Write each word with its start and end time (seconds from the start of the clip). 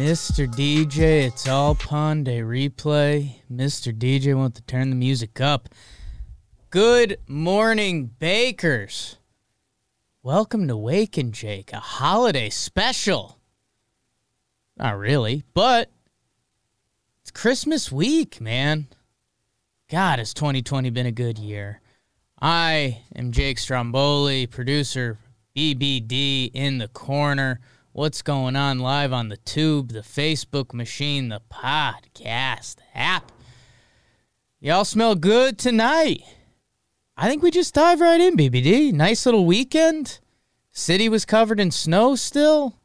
Mr. 0.00 0.48
DJ, 0.48 1.26
it's 1.26 1.46
all 1.46 1.74
Pon 1.74 2.24
de 2.24 2.40
Replay. 2.40 3.34
Mr. 3.52 3.92
DJ 3.92 4.34
want 4.34 4.54
to 4.54 4.62
turn 4.62 4.88
the 4.88 4.96
music 4.96 5.42
up. 5.42 5.68
Good 6.70 7.18
morning, 7.28 8.06
bakers. 8.18 9.18
Welcome 10.22 10.66
to 10.68 10.76
Wake 10.78 11.18
and 11.18 11.34
Jake, 11.34 11.74
a 11.74 11.80
holiday 11.80 12.48
special. 12.48 13.36
Not 14.78 14.96
really, 14.96 15.44
but 15.52 15.90
it's 17.20 17.30
Christmas 17.30 17.92
week, 17.92 18.40
man. 18.40 18.88
God, 19.90 20.18
has 20.18 20.32
2020 20.32 20.88
been 20.88 21.04
a 21.04 21.12
good 21.12 21.38
year. 21.38 21.82
I 22.40 23.02
am 23.14 23.32
Jake 23.32 23.58
Stromboli, 23.58 24.46
producer 24.46 25.18
BBD 25.54 26.50
in 26.54 26.78
the 26.78 26.88
corner. 26.88 27.60
What's 27.92 28.22
going 28.22 28.54
on 28.54 28.78
live 28.78 29.12
on 29.12 29.30
the 29.30 29.36
tube, 29.38 29.88
the 29.88 30.00
Facebook 30.02 30.72
machine, 30.72 31.28
the 31.28 31.42
podcast 31.50 32.76
app? 32.94 33.32
Y'all 34.60 34.84
smell 34.84 35.16
good 35.16 35.58
tonight. 35.58 36.22
I 37.16 37.28
think 37.28 37.42
we 37.42 37.50
just 37.50 37.74
dive 37.74 38.00
right 38.00 38.20
in, 38.20 38.36
BBD. 38.36 38.92
Nice 38.92 39.26
little 39.26 39.44
weekend. 39.44 40.20
City 40.70 41.08
was 41.08 41.24
covered 41.24 41.58
in 41.58 41.72
snow 41.72 42.14
still. 42.14 42.76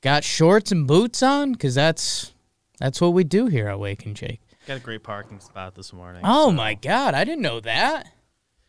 Got 0.00 0.22
shorts 0.22 0.70
and 0.70 0.86
boots 0.86 1.20
on 1.20 1.52
because 1.52 1.74
that's 1.74 2.32
that's 2.78 3.00
what 3.00 3.14
we 3.14 3.24
do 3.24 3.46
here 3.46 3.66
at 3.66 3.80
Wake 3.80 4.06
and 4.06 4.14
Jake. 4.14 4.42
Got 4.68 4.76
a 4.76 4.80
great 4.80 5.02
parking 5.02 5.40
spot 5.40 5.74
this 5.74 5.92
morning. 5.92 6.22
Oh 6.24 6.50
so- 6.50 6.52
my 6.52 6.74
god, 6.74 7.14
I 7.14 7.24
didn't 7.24 7.42
know 7.42 7.58
that. 7.58 8.12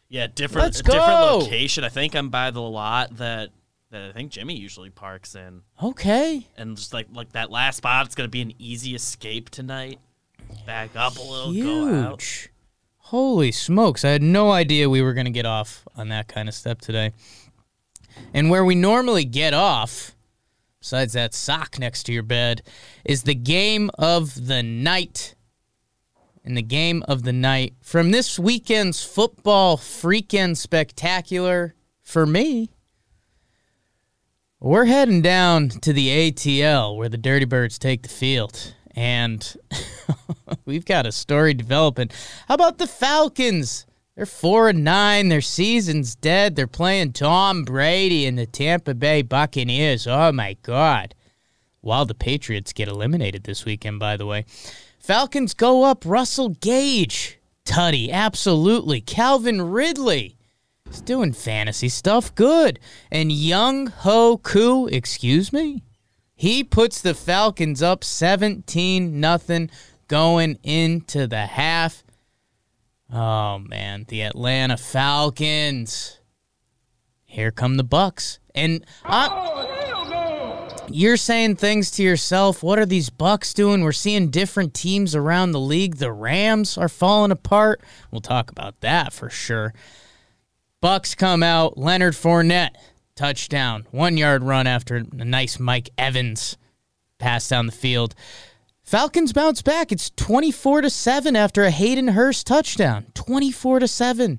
Yeah, 0.10 0.26
different 0.26 0.74
different 0.74 1.04
location. 1.04 1.84
I 1.84 1.90
think 1.90 2.16
I'm 2.16 2.30
by 2.30 2.50
the 2.50 2.62
lot 2.62 3.18
that 3.18 3.52
that 3.92 4.10
I 4.10 4.12
think 4.12 4.32
Jimmy 4.32 4.58
usually 4.58 4.90
parks 4.90 5.36
in. 5.36 5.62
Okay. 5.82 6.48
And 6.58 6.78
just 6.78 6.94
like 6.94 7.08
like 7.14 7.32
that 7.34 7.52
last 7.52 7.78
spot, 7.78 8.06
it's 8.06 8.16
gonna 8.16 8.28
be 8.28 8.42
an 8.42 8.54
easy 8.60 8.96
escape 8.96 9.50
tonight. 9.50 10.00
Back 10.66 10.96
up 10.96 11.18
a 11.18 11.22
little, 11.22 11.54
go 11.54 11.94
out. 11.94 12.22
Huge. 12.22 12.50
Holy 13.06 13.52
smokes. 13.52 14.04
I 14.04 14.10
had 14.10 14.24
no 14.24 14.52
idea 14.52 14.90
we 14.90 15.04
were 15.04 15.14
going 15.14 15.26
to 15.26 15.32
get 15.32 15.46
off 15.46 15.88
on 15.96 16.10
that 16.10 16.28
kind 16.28 16.50
of 16.50 16.56
step 16.56 16.82
today. 16.82 17.14
And 18.34 18.50
where 18.50 18.66
we 18.66 18.74
normally 18.74 19.26
get 19.26 19.54
off, 19.54 20.16
besides 20.80 21.14
that 21.14 21.36
sock 21.36 21.78
next 21.78 22.04
to 22.06 22.14
your 22.14 22.24
bed, 22.24 22.64
is 23.04 23.22
the 23.22 23.36
game 23.36 23.92
of 24.00 24.48
the 24.48 24.64
night. 24.64 25.36
And 26.44 26.58
the 26.58 26.64
game 26.64 27.04
of 27.08 27.22
the 27.22 27.34
night 27.34 27.76
from 27.80 28.10
this 28.10 28.40
weekend's 28.40 29.04
football 29.04 29.78
freaking 29.78 30.58
spectacular 30.58 31.76
for 32.02 32.26
me. 32.26 32.72
We're 34.66 34.86
heading 34.86 35.22
down 35.22 35.70
to 35.70 35.94
the 35.94 36.32
ATL 36.32 36.98
where 36.98 37.08
the 37.08 37.20
Dirty 37.20 37.46
Birds 37.46 37.78
take 37.78 38.02
the 38.02 38.10
field. 38.10 38.74
And 38.96 39.56
we've 40.66 40.86
got 40.86 41.06
a 41.06 41.12
story 41.12 41.54
developing. 41.54 42.10
How 42.48 42.56
about 42.56 42.80
the 42.80 42.88
Falcons? 42.88 43.86
They're 44.16 44.26
four 44.26 44.70
and 44.70 44.84
nine. 44.84 45.30
Their 45.30 45.42
season's 45.42 46.16
dead. 46.16 46.56
They're 46.56 46.66
playing 46.66 47.14
Tom 47.14 47.64
Brady 47.64 48.26
and 48.26 48.40
the 48.40 48.48
Tampa 48.48 48.96
Bay 48.96 49.22
Buccaneers. 49.22 50.08
Oh 50.08 50.32
my 50.32 50.58
God. 50.64 51.14
While 51.82 52.08
the 52.08 52.16
Patriots 52.16 52.74
get 52.74 52.88
eliminated 52.88 53.44
this 53.44 53.66
weekend, 53.66 54.00
by 54.00 54.18
the 54.18 54.26
way. 54.26 54.46
Falcons 54.98 55.54
go 55.54 55.84
up 55.84 56.02
Russell 56.08 56.50
Gage. 56.50 57.38
Tutty, 57.66 58.10
absolutely. 58.10 59.00
Calvin 59.00 59.62
Ridley. 59.62 60.38
He's 60.86 61.02
doing 61.02 61.34
fantasy 61.34 61.90
stuff 61.90 62.34
good. 62.36 62.80
And 63.12 63.32
Younghoe 63.32 64.42
Koo, 64.44 64.88
excuse 64.88 65.52
me? 65.52 65.84
He 66.36 66.64
puts 66.64 67.02
the 67.02 67.14
Falcons 67.14 67.82
up 67.82 68.04
17 68.04 69.20
nothing 69.20 69.70
going 70.08 70.60
into 70.64 71.28
the 71.28 71.46
half. 71.46 72.04
Oh 73.12 73.60
man, 73.60 74.06
the 74.08 74.22
Atlanta 74.22 74.78
Falcons. 74.78 76.20
Here 77.24 77.52
come 77.52 77.78
the 77.78 77.84
Bucs. 77.84 78.40
And 78.54 78.86
I 79.04 79.28
oh, 79.32 80.86
you're 80.90 81.18
saying 81.18 81.56
things 81.56 81.92
to 81.92 82.04
yourself. 82.04 82.64
What 82.64 82.80
are 82.80 82.86
these 82.86 83.10
Bucs 83.10 83.54
doing? 83.54 83.82
We're 83.82 83.92
seeing 83.92 84.30
different 84.30 84.74
teams 84.74 85.16
around 85.16 85.52
the 85.52 85.60
league. 85.60 85.98
The 85.98 86.12
Rams 86.12 86.78
are 86.78 86.90
falling 86.90 87.32
apart. 87.32 87.82
We'll 88.12 88.22
talk 88.22 88.52
about 88.52 88.80
that 88.82 89.14
for 89.14 89.30
sure. 89.30 89.74
Bucs 90.86 91.18
come 91.18 91.42
out. 91.42 91.80
Leonard 91.80 92.14
Fournette 92.14 92.76
touchdown, 93.16 93.88
one 93.90 94.18
yard 94.18 94.44
run 94.44 94.68
after 94.68 94.98
a 94.98 95.26
nice 95.26 95.60
Mike 95.60 95.90
Evans 95.98 96.58
pass 97.18 97.50
down 97.50 97.66
the 97.66 97.72
field. 97.72 98.14
Falcons 98.84 99.34
bounce 99.34 99.64
back. 99.64 99.92
It's 99.92 100.12
24 100.12 100.82
to 100.82 100.92
7 100.92 101.36
after 101.36 101.64
a 101.64 101.72
Hayden 101.72 102.10
Hurst 102.10 102.46
touchdown. 102.46 103.08
24 103.16 103.80
to 103.80 103.88
7. 103.88 104.38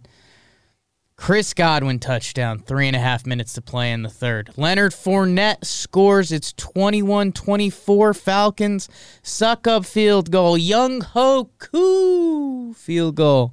Chris 1.17 1.53
Godwin 1.53 1.99
touchdown, 1.99 2.61
three 2.61 2.87
and 2.87 2.95
a 2.95 3.01
half 3.01 3.27
minutes 3.27 3.55
to 3.55 3.61
play 3.61 3.91
in 3.91 4.03
the 4.03 4.09
third. 4.09 4.51
Leonard 4.57 4.93
Fournette 4.93 5.65
scores. 5.65 6.31
It's 6.31 6.53
21 6.53 7.33
24 7.33 8.15
Falcons. 8.15 8.89
Suck 9.21 9.67
up 9.67 9.85
field 9.85 10.31
goal. 10.31 10.57
Younghoe 10.57 11.51
Koo 11.59 12.73
field 12.73 13.17
goal. 13.17 13.53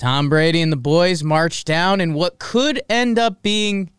Tom 0.00 0.30
Brady 0.30 0.62
and 0.62 0.72
the 0.72 0.78
boys 0.78 1.22
march 1.22 1.62
down 1.62 2.00
in 2.00 2.14
what 2.14 2.38
could 2.38 2.80
end 2.88 3.18
up 3.18 3.42
being 3.42 3.90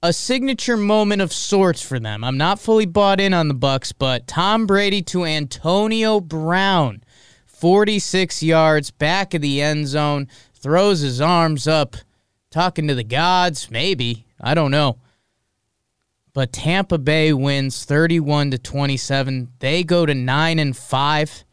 a 0.00 0.12
signature 0.12 0.76
moment 0.76 1.20
of 1.20 1.32
sorts 1.32 1.82
for 1.82 1.98
them. 1.98 2.22
I'm 2.22 2.36
not 2.36 2.60
fully 2.60 2.86
bought 2.86 3.20
in 3.20 3.34
on 3.34 3.48
the 3.48 3.54
Bucs, 3.54 3.92
but 3.98 4.28
Tom 4.28 4.64
Brady 4.64 5.02
to 5.02 5.24
Antonio 5.24 6.20
Brown, 6.20 7.02
46 7.46 8.44
yards 8.44 8.92
back 8.92 9.34
of 9.34 9.42
the 9.42 9.60
end 9.60 9.88
zone, 9.88 10.28
throws 10.52 11.00
his 11.00 11.20
arms 11.20 11.66
up, 11.66 11.96
talking 12.52 12.86
to 12.86 12.94
the 12.94 13.02
gods, 13.02 13.72
maybe. 13.72 14.26
I 14.40 14.54
don't 14.54 14.70
know. 14.70 14.98
But 16.32 16.52
Tampa 16.52 16.98
Bay 16.98 17.32
wins 17.32 17.84
31 17.84 18.52
to 18.52 18.58
27. 18.58 19.48
They 19.58 19.82
go 19.82 20.06
to 20.06 20.14
9 20.14 20.58
and 20.60 20.76
5. 20.76 21.44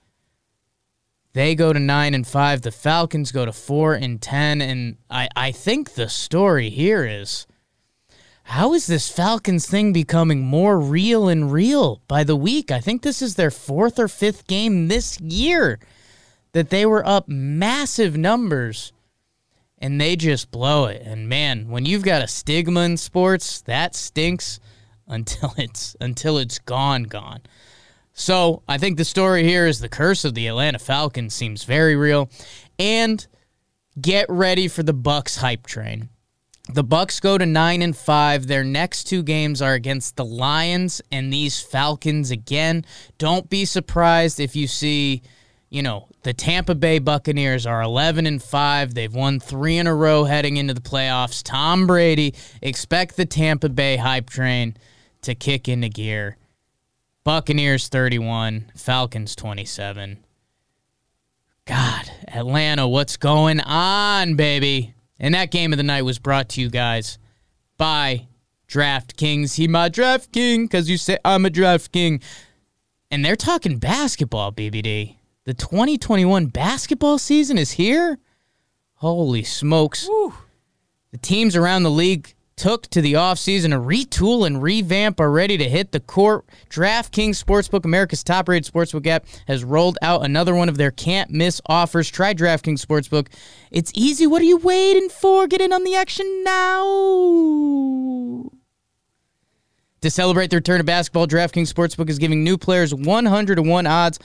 They 1.34 1.56
go 1.56 1.72
to 1.72 1.80
9 1.80 2.14
and 2.14 2.28
5. 2.28 2.62
The 2.62 2.72
Falcons 2.72 3.31
go 3.31 3.46
to 3.46 3.53
4 3.53 3.96
and 3.96 4.22
10 4.22 4.62
and 4.62 4.97
I 5.09 5.30
I 5.36 5.52
think 5.52 5.94
the 5.94 6.09
story 6.09 6.69
here 6.69 7.06
is 7.06 7.47
how 8.44 8.74
is 8.74 8.88
this 8.88 9.09
Falcons 9.09 9.66
thing 9.66 9.94
becoming 9.94 10.42
more 10.42 10.80
real 10.80 11.30
and 11.30 11.52
real 11.53 12.01
by 12.07 12.24
the 12.24 12.36
week? 12.36 12.69
I 12.69 12.81
think 12.81 13.01
this 13.01 13.22
is 13.22 13.36
their 13.36 13.51
fourth 13.51 13.98
or 13.98 14.07
fifth 14.07 14.45
game 14.48 14.88
this 14.88 15.22
year 15.22 15.80
that 16.51 16.69
they 16.69 16.86
were 16.86 17.07
up 17.07 17.30
massive 17.30 18.18
numbers 18.18 18.92
and 19.78 20.00
they 20.00 20.16
just 20.16 20.51
blow 20.51 20.86
it. 20.86 21.01
And 21.04 21.30
man, 21.30 21.69
when 21.69 21.86
you've 21.86 22.04
got 22.04 22.22
a 22.22 22.28
stigma 22.28 22.81
in 22.81 22.98
sports, 22.98 23.62
that 23.62 23.95
stinks 23.95 24.60
until 25.07 25.54
it's 25.57 25.95
until 26.01 26.38
it's 26.38 26.60
gone 26.60 27.04
gone. 27.04 27.42
So, 28.21 28.62
I 28.68 28.77
think 28.77 29.00
the 29.00 29.03
story 29.03 29.44
here 29.44 29.65
is 29.65 29.79
the 29.79 29.89
curse 29.89 30.25
of 30.25 30.35
the 30.35 30.45
Atlanta 30.45 30.77
Falcons 30.77 31.33
seems 31.33 31.63
very 31.63 31.95
real 31.95 32.29
and 32.77 33.25
get 34.00 34.27
ready 34.29 34.68
for 34.68 34.83
the 34.83 34.94
Bucs 34.94 35.39
hype 35.39 35.65
train. 35.65 36.09
The 36.71 36.83
Bucs 36.83 37.19
go 37.19 37.39
to 37.39 37.47
9 37.47 37.81
and 37.81 37.97
5. 37.97 38.45
Their 38.45 38.63
next 38.63 39.06
two 39.06 39.23
games 39.23 39.59
are 39.59 39.73
against 39.73 40.18
the 40.18 40.23
Lions 40.23 41.01
and 41.12 41.33
these 41.33 41.63
Falcons 41.63 42.29
again. 42.29 42.85
Don't 43.18 43.50
be 43.50 43.65
surprised 43.65 44.39
if 44.39 44.56
you 44.56 44.68
see, 44.68 45.23
you 45.71 45.81
know, 45.81 46.07
the 46.21 46.31
Tampa 46.31 46.75
Bay 46.75 47.00
Buccaneers 47.00 47.65
are 47.65 47.81
11 47.81 48.27
and 48.27 48.41
5. 48.41 48.94
They've 48.94 49.12
won 49.12 49.39
3 49.39 49.79
in 49.79 49.88
a 49.88 49.95
row 49.95 50.25
heading 50.25 50.57
into 50.57 50.75
the 50.75 50.79
playoffs. 50.79 51.41
Tom 51.44 51.88
Brady, 51.88 52.35
expect 52.62 53.18
the 53.18 53.25
Tampa 53.25 53.69
Bay 53.69 53.97
hype 53.97 54.29
train 54.29 54.77
to 55.23 55.33
kick 55.33 55.68
into 55.68 55.89
gear. 55.89 56.38
Buccaneers 57.23 57.88
31, 57.88 58.71
Falcons 58.75 59.35
27. 59.35 60.23
God, 61.65 62.12
Atlanta, 62.27 62.88
what's 62.88 63.18
going 63.18 63.59
on, 63.59 64.35
baby? 64.35 64.95
And 65.19 65.35
that 65.35 65.51
game 65.51 65.71
of 65.71 65.77
the 65.77 65.83
night 65.83 66.01
was 66.01 66.18
brought 66.18 66.50
to 66.50 66.62
you 66.62 66.69
guys 66.69 67.19
by 67.77 68.27
DraftKings. 68.68 69.56
He 69.56 69.68
my 69.68 69.88
draft 69.88 70.31
king 70.31 70.65
because 70.65 70.89
you 70.89 70.97
say 70.97 71.19
I'm 71.23 71.45
a 71.45 71.51
draft 71.51 71.91
king. 71.91 72.21
And 73.12 73.23
they're 73.23 73.35
talking 73.35 73.77
basketball, 73.77 74.51
BBD. 74.51 75.18
The 75.44 75.53
2021 75.53 76.47
basketball 76.47 77.19
season 77.19 77.59
is 77.59 77.71
here. 77.71 78.18
Holy 78.95 79.44
smokes. 79.44 80.09
The 81.12 81.18
teams 81.19 81.56
around 81.56 81.83
the 81.83 81.91
league 81.91 82.33
took 82.62 82.88
to 82.92 83.02
the 83.02 83.13
offseason 83.13 83.72
to 83.72 83.80
retool 83.80 84.46
and 84.46 84.62
revamp 84.62 85.19
are 85.19 85.31
ready 85.31 85.58
to 85.58 85.68
hit 85.68 85.92
the 85.92 86.00
court. 86.00 86.46
DraftKings 86.69 87.44
Sportsbook, 87.44 87.86
America's 87.86 88.24
top 88.24 88.48
rated 88.48 88.72
sportsbook 88.72 89.08
app, 89.08 89.25
has 89.48 89.63
rolled 89.63 89.98
out 90.04 90.24
another 90.24 90.54
one 90.54 90.69
of 90.69 90.78
their 90.78 90.92
can't 90.92 91.31
miss 91.31 91.60
offers. 91.66 92.08
Try 92.08 92.36
DraftKings 92.36 92.86
Sportsbook. 92.86 93.30
It's 93.72 93.92
easy. 93.96 94.28
What 94.28 94.44
are 94.44 94.46
you 94.46 94.58
waiting 94.58 95.10
for? 95.10 95.48
Get 95.48 95.60
in 95.60 95.74
on 95.74 95.84
the 95.84 95.96
action 95.96 96.44
now. 96.44 96.84
To 100.02 100.12
celebrate 100.12 100.52
the 100.52 100.57
return 100.57 100.80
of 100.80 100.86
basketball, 100.86 101.25
DraftKings 101.25 101.74
Sportsbook 101.74 102.12
is 102.12 102.19
giving 102.19 102.44
new 102.44 102.60
players 102.60 102.94
100 102.94 103.56
to 103.56 103.64
1 103.64 103.88
odds 103.88 104.19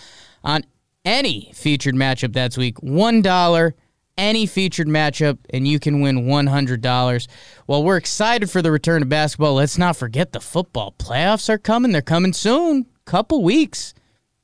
on 0.45 0.63
any 1.07 1.53
featured 1.55 1.95
matchup 1.95 2.35
that's 2.35 2.59
week. 2.59 2.77
$1 2.81 3.73
any 4.19 4.47
featured 4.47 4.89
matchup 4.89 5.39
and 5.51 5.67
you 5.67 5.79
can 5.79 6.01
win 6.01 6.25
$100. 6.25 7.29
While 7.67 7.85
we're 7.85 7.97
excited 7.97 8.51
for 8.51 8.63
the 8.63 8.71
return 8.71 9.03
of 9.03 9.09
basketball, 9.09 9.55
let's 9.55 9.79
not 9.79 9.97
forget 9.97 10.33
the 10.33 10.41
football 10.41 10.95
playoffs 10.99 11.49
are 11.49 11.59
coming. 11.59 11.93
They're 11.93 12.03
coming 12.03 12.33
soon. 12.33 12.87
Couple 13.05 13.43
weeks. 13.43 13.95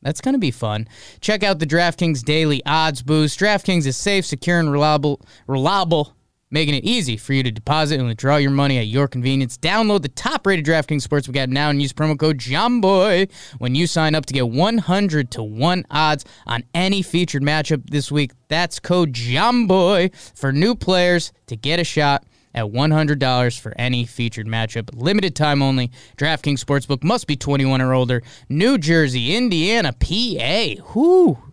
That's 0.02 0.20
going 0.20 0.34
to 0.34 0.38
be 0.38 0.50
fun. 0.50 0.88
Check 1.20 1.42
out 1.42 1.58
the 1.58 1.66
DraftKings 1.66 2.24
Daily 2.24 2.60
Odds 2.66 3.02
Boost. 3.02 3.38
DraftKings 3.38 3.86
is 3.86 3.96
safe, 3.96 4.26
secure, 4.26 4.58
and 4.58 4.70
reliable, 4.70 5.20
reliable, 5.46 6.16
making 6.52 6.74
it 6.74 6.84
easy 6.84 7.16
for 7.16 7.32
you 7.32 7.42
to 7.42 7.50
deposit 7.50 7.98
and 7.98 8.06
withdraw 8.06 8.36
your 8.36 8.52
money 8.52 8.78
at 8.78 8.86
your 8.86 9.08
convenience. 9.08 9.58
Download 9.58 10.02
the 10.02 10.08
top-rated 10.08 10.64
DraftKings 10.64 11.06
Sportsbook 11.06 11.36
app 11.36 11.48
now 11.48 11.70
and 11.70 11.82
use 11.82 11.92
promo 11.92 12.16
code 12.16 12.38
JOHNBOY 12.38 13.32
when 13.58 13.74
you 13.74 13.86
sign 13.88 14.14
up 14.14 14.26
to 14.26 14.34
get 14.34 14.48
100 14.48 15.30
to 15.32 15.42
1 15.42 15.84
odds 15.90 16.24
on 16.46 16.62
any 16.74 17.02
featured 17.02 17.42
matchup 17.42 17.90
this 17.90 18.12
week. 18.12 18.32
That's 18.48 18.78
code 18.78 19.12
JOHNBOY 19.12 20.14
for 20.36 20.52
new 20.52 20.74
players 20.74 21.32
to 21.46 21.56
get 21.56 21.80
a 21.80 21.84
shot 21.84 22.24
at 22.54 22.66
$100 22.66 23.58
for 23.58 23.72
any 23.78 24.04
featured 24.04 24.46
matchup. 24.46 24.90
Limited 24.92 25.34
time 25.34 25.62
only. 25.62 25.90
DraftKings 26.18 26.62
Sportsbook 26.62 27.02
must 27.02 27.26
be 27.26 27.34
21 27.34 27.80
or 27.80 27.94
older. 27.94 28.22
New 28.50 28.76
Jersey, 28.76 29.34
Indiana, 29.34 29.92
PA. 29.92 30.82
Whoo. 30.94 31.51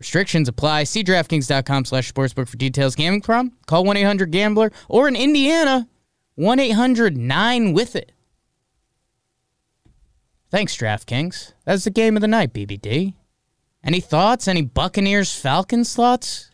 Restrictions 0.00 0.48
apply. 0.48 0.84
See 0.84 1.04
DraftKings.com 1.04 1.84
slash 1.84 2.12
sportsbook 2.12 2.48
for 2.48 2.56
details. 2.56 2.96
Gambling 2.96 3.20
problem? 3.20 3.56
Call 3.66 3.84
1-800-GAMBLER 3.84 4.72
or 4.88 5.06
in 5.06 5.14
Indiana, 5.14 5.86
1-800-9-WITH-IT. 6.38 8.12
Thanks, 10.50 10.76
DraftKings. 10.76 11.52
That's 11.64 11.84
the 11.84 11.90
game 11.90 12.16
of 12.16 12.22
the 12.22 12.28
night, 12.28 12.52
BBD. 12.52 13.14
Any 13.84 14.00
thoughts? 14.00 14.48
Any 14.48 14.62
Buccaneers 14.62 15.38
Falcons 15.38 15.94
thoughts? 15.94 16.50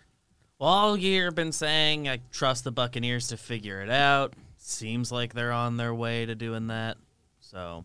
Well, 0.59 0.69
all 0.69 0.97
year 0.97 1.31
been 1.31 1.53
saying 1.53 2.09
I 2.09 2.21
trust 2.33 2.65
the 2.65 2.73
Buccaneers 2.73 3.29
to 3.29 3.37
figure 3.37 3.81
it 3.81 3.91
out. 3.91 4.35
Seems 4.59 5.13
like 5.13 5.35
they're 5.35 5.53
on 5.53 5.77
their 5.77 5.95
way 5.95 6.27
to 6.27 6.35
doing 6.35 6.67
that. 6.67 6.97
So 7.41 7.85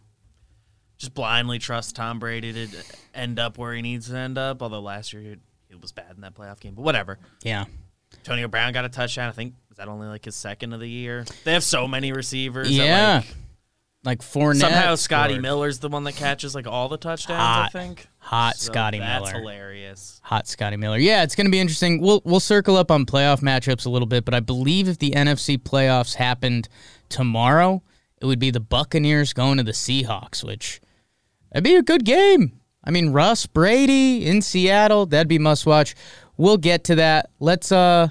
just 0.97 1.13
blindly 1.13 1.59
trust 1.59 1.95
Tom 1.95 2.19
Brady 2.19 2.51
to 2.51 2.67
end 3.13 3.39
up 3.39 3.57
where 3.57 3.73
he 3.73 3.81
needs 3.81 4.09
to 4.09 4.15
end 4.15 4.37
up. 4.37 4.61
Although 4.61 4.81
last 4.81 5.13
year 5.13 5.37
was 5.81 5.91
bad 5.91 6.13
in 6.15 6.21
that 6.21 6.35
playoff 6.35 6.59
game, 6.59 6.73
but 6.75 6.81
whatever. 6.83 7.19
Yeah. 7.43 7.65
Antonio 8.17 8.47
Brown 8.47 8.73
got 8.73 8.85
a 8.85 8.89
touchdown. 8.89 9.29
I 9.29 9.31
think 9.31 9.53
is 9.71 9.77
that 9.77 9.87
only 9.87 10.07
like 10.07 10.25
his 10.25 10.35
second 10.35 10.73
of 10.73 10.79
the 10.79 10.89
year. 10.89 11.25
They 11.45 11.53
have 11.53 11.63
so 11.63 11.87
many 11.87 12.11
receivers. 12.11 12.67
that, 12.67 12.73
Yeah. 12.73 13.15
like, 13.25 13.25
Like 14.03 14.19
Fournette. 14.21 14.59
somehow 14.59 14.95
Scotty 14.95 15.33
scored. 15.35 15.41
Miller's 15.43 15.79
the 15.79 15.87
one 15.89 16.03
that 16.05 16.15
catches 16.15 16.53
like 16.55 16.67
all 16.67 16.89
the 16.89 16.97
touchdowns. 16.97 17.39
Hot. 17.39 17.69
I 17.73 17.79
think 17.79 18.07
Hot 18.17 18.57
So 18.57 18.71
Scotty 18.71 18.99
that's 18.99 19.25
Miller. 19.31 19.39
hilarious. 19.39 20.19
Hot 20.23 20.47
Scotty 20.47 20.75
Miller. 20.77 20.97
Yeah, 20.97 21.23
it's 21.23 21.35
going 21.35 21.45
to 21.45 21.51
be 21.51 21.59
interesting. 21.59 22.01
We'll 22.01 22.21
we'll 22.25 22.39
circle 22.39 22.75
up 22.77 22.91
on 22.91 23.05
playoff 23.05 23.41
matchups 23.41 23.85
a 23.85 23.89
little 23.89 24.07
bit, 24.07 24.25
but 24.25 24.33
I 24.33 24.39
believe 24.39 24.87
if 24.87 24.97
the 24.99 25.11
NFC 25.11 25.57
playoffs 25.57 26.15
happened 26.15 26.67
tomorrow, 27.09 27.81
it 28.19 28.25
would 28.25 28.39
be 28.39 28.51
the 28.51 28.59
Buccaneers 28.59 29.33
going 29.33 29.57
to 29.57 29.63
the 29.63 29.71
Seahawks, 29.71 30.43
which 30.43 30.81
that'd 31.51 31.63
be 31.63 31.75
a 31.75 31.81
good 31.81 32.03
game. 32.05 32.59
I 32.83 32.91
mean, 32.91 33.11
Russ 33.11 33.45
Brady 33.45 34.25
in 34.25 34.41
Seattle, 34.41 35.05
that'd 35.05 35.27
be 35.27 35.39
must 35.39 35.65
watch. 35.65 35.95
We'll 36.37 36.57
get 36.57 36.83
to 36.85 36.95
that. 36.95 37.29
Let's 37.39 37.71
uh 37.71 38.09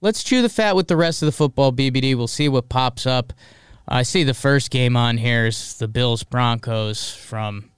let's 0.00 0.22
chew 0.22 0.42
the 0.42 0.48
fat 0.48 0.76
with 0.76 0.88
the 0.88 0.96
rest 0.96 1.22
of 1.22 1.26
the 1.26 1.32
football 1.32 1.72
BBD. 1.72 2.14
We'll 2.14 2.28
see 2.28 2.48
what 2.48 2.68
pops 2.68 3.06
up. 3.06 3.32
I 3.88 4.02
see 4.02 4.24
the 4.24 4.34
first 4.34 4.70
game 4.70 4.96
on 4.96 5.16
here 5.16 5.46
is 5.46 5.78
the 5.78 5.88
Bills 5.88 6.24
Broncos 6.24 7.14
from 7.14 7.70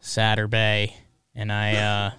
Saturday, 0.00 0.96
and 1.34 1.52
I 1.52 1.76
uh, 1.76 2.10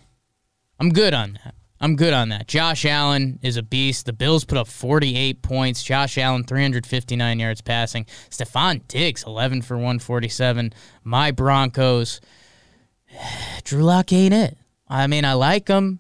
I'm 0.80 0.90
good 0.90 1.14
on 1.14 1.38
that. 1.44 1.54
I'm 1.82 1.98
good 1.98 2.14
on 2.14 2.30
that. 2.30 2.48
Josh 2.48 2.86
Allen 2.86 3.38
is 3.44 3.58
a 3.58 3.64
beast. 3.64 4.06
The 4.06 4.14
Bills 4.14 4.46
put 4.46 4.58
up 4.58 4.68
48 4.68 5.42
points. 5.42 5.84
Josh 5.84 6.18
Allen 6.18 6.46
359 6.46 7.38
yards 7.38 7.62
passing. 7.62 8.06
Stefon 8.30 8.88
Diggs 8.88 9.24
11 9.24 9.62
for 9.62 9.76
147. 9.76 10.74
My 11.04 11.32
Broncos. 11.32 12.22
Drew 13.64 13.84
Lock 13.84 14.12
ain't 14.14 14.34
it. 14.34 14.58
I 14.88 15.08
mean, 15.08 15.26
I 15.26 15.34
like 15.34 15.68
him. 15.68 16.00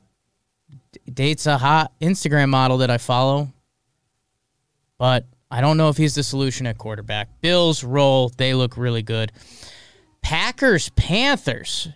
Dates 1.12 1.46
a 1.46 1.58
hot 1.58 1.92
Instagram 2.02 2.50
model 2.50 2.78
that 2.80 2.90
I 2.90 2.98
follow, 2.98 3.50
but 4.98 5.26
I 5.52 5.62
don't 5.62 5.78
know 5.78 5.90
if 5.90 5.98
he's 5.98 6.16
the 6.16 6.24
solution 6.24 6.68
at 6.68 6.78
quarterback. 6.78 7.42
Bills 7.42 7.84
roll. 7.84 8.30
They 8.30 8.54
look 8.54 8.78
really 8.78 9.04
good. 9.04 9.32
Packers, 10.22 10.90
Panthers. 10.90 11.90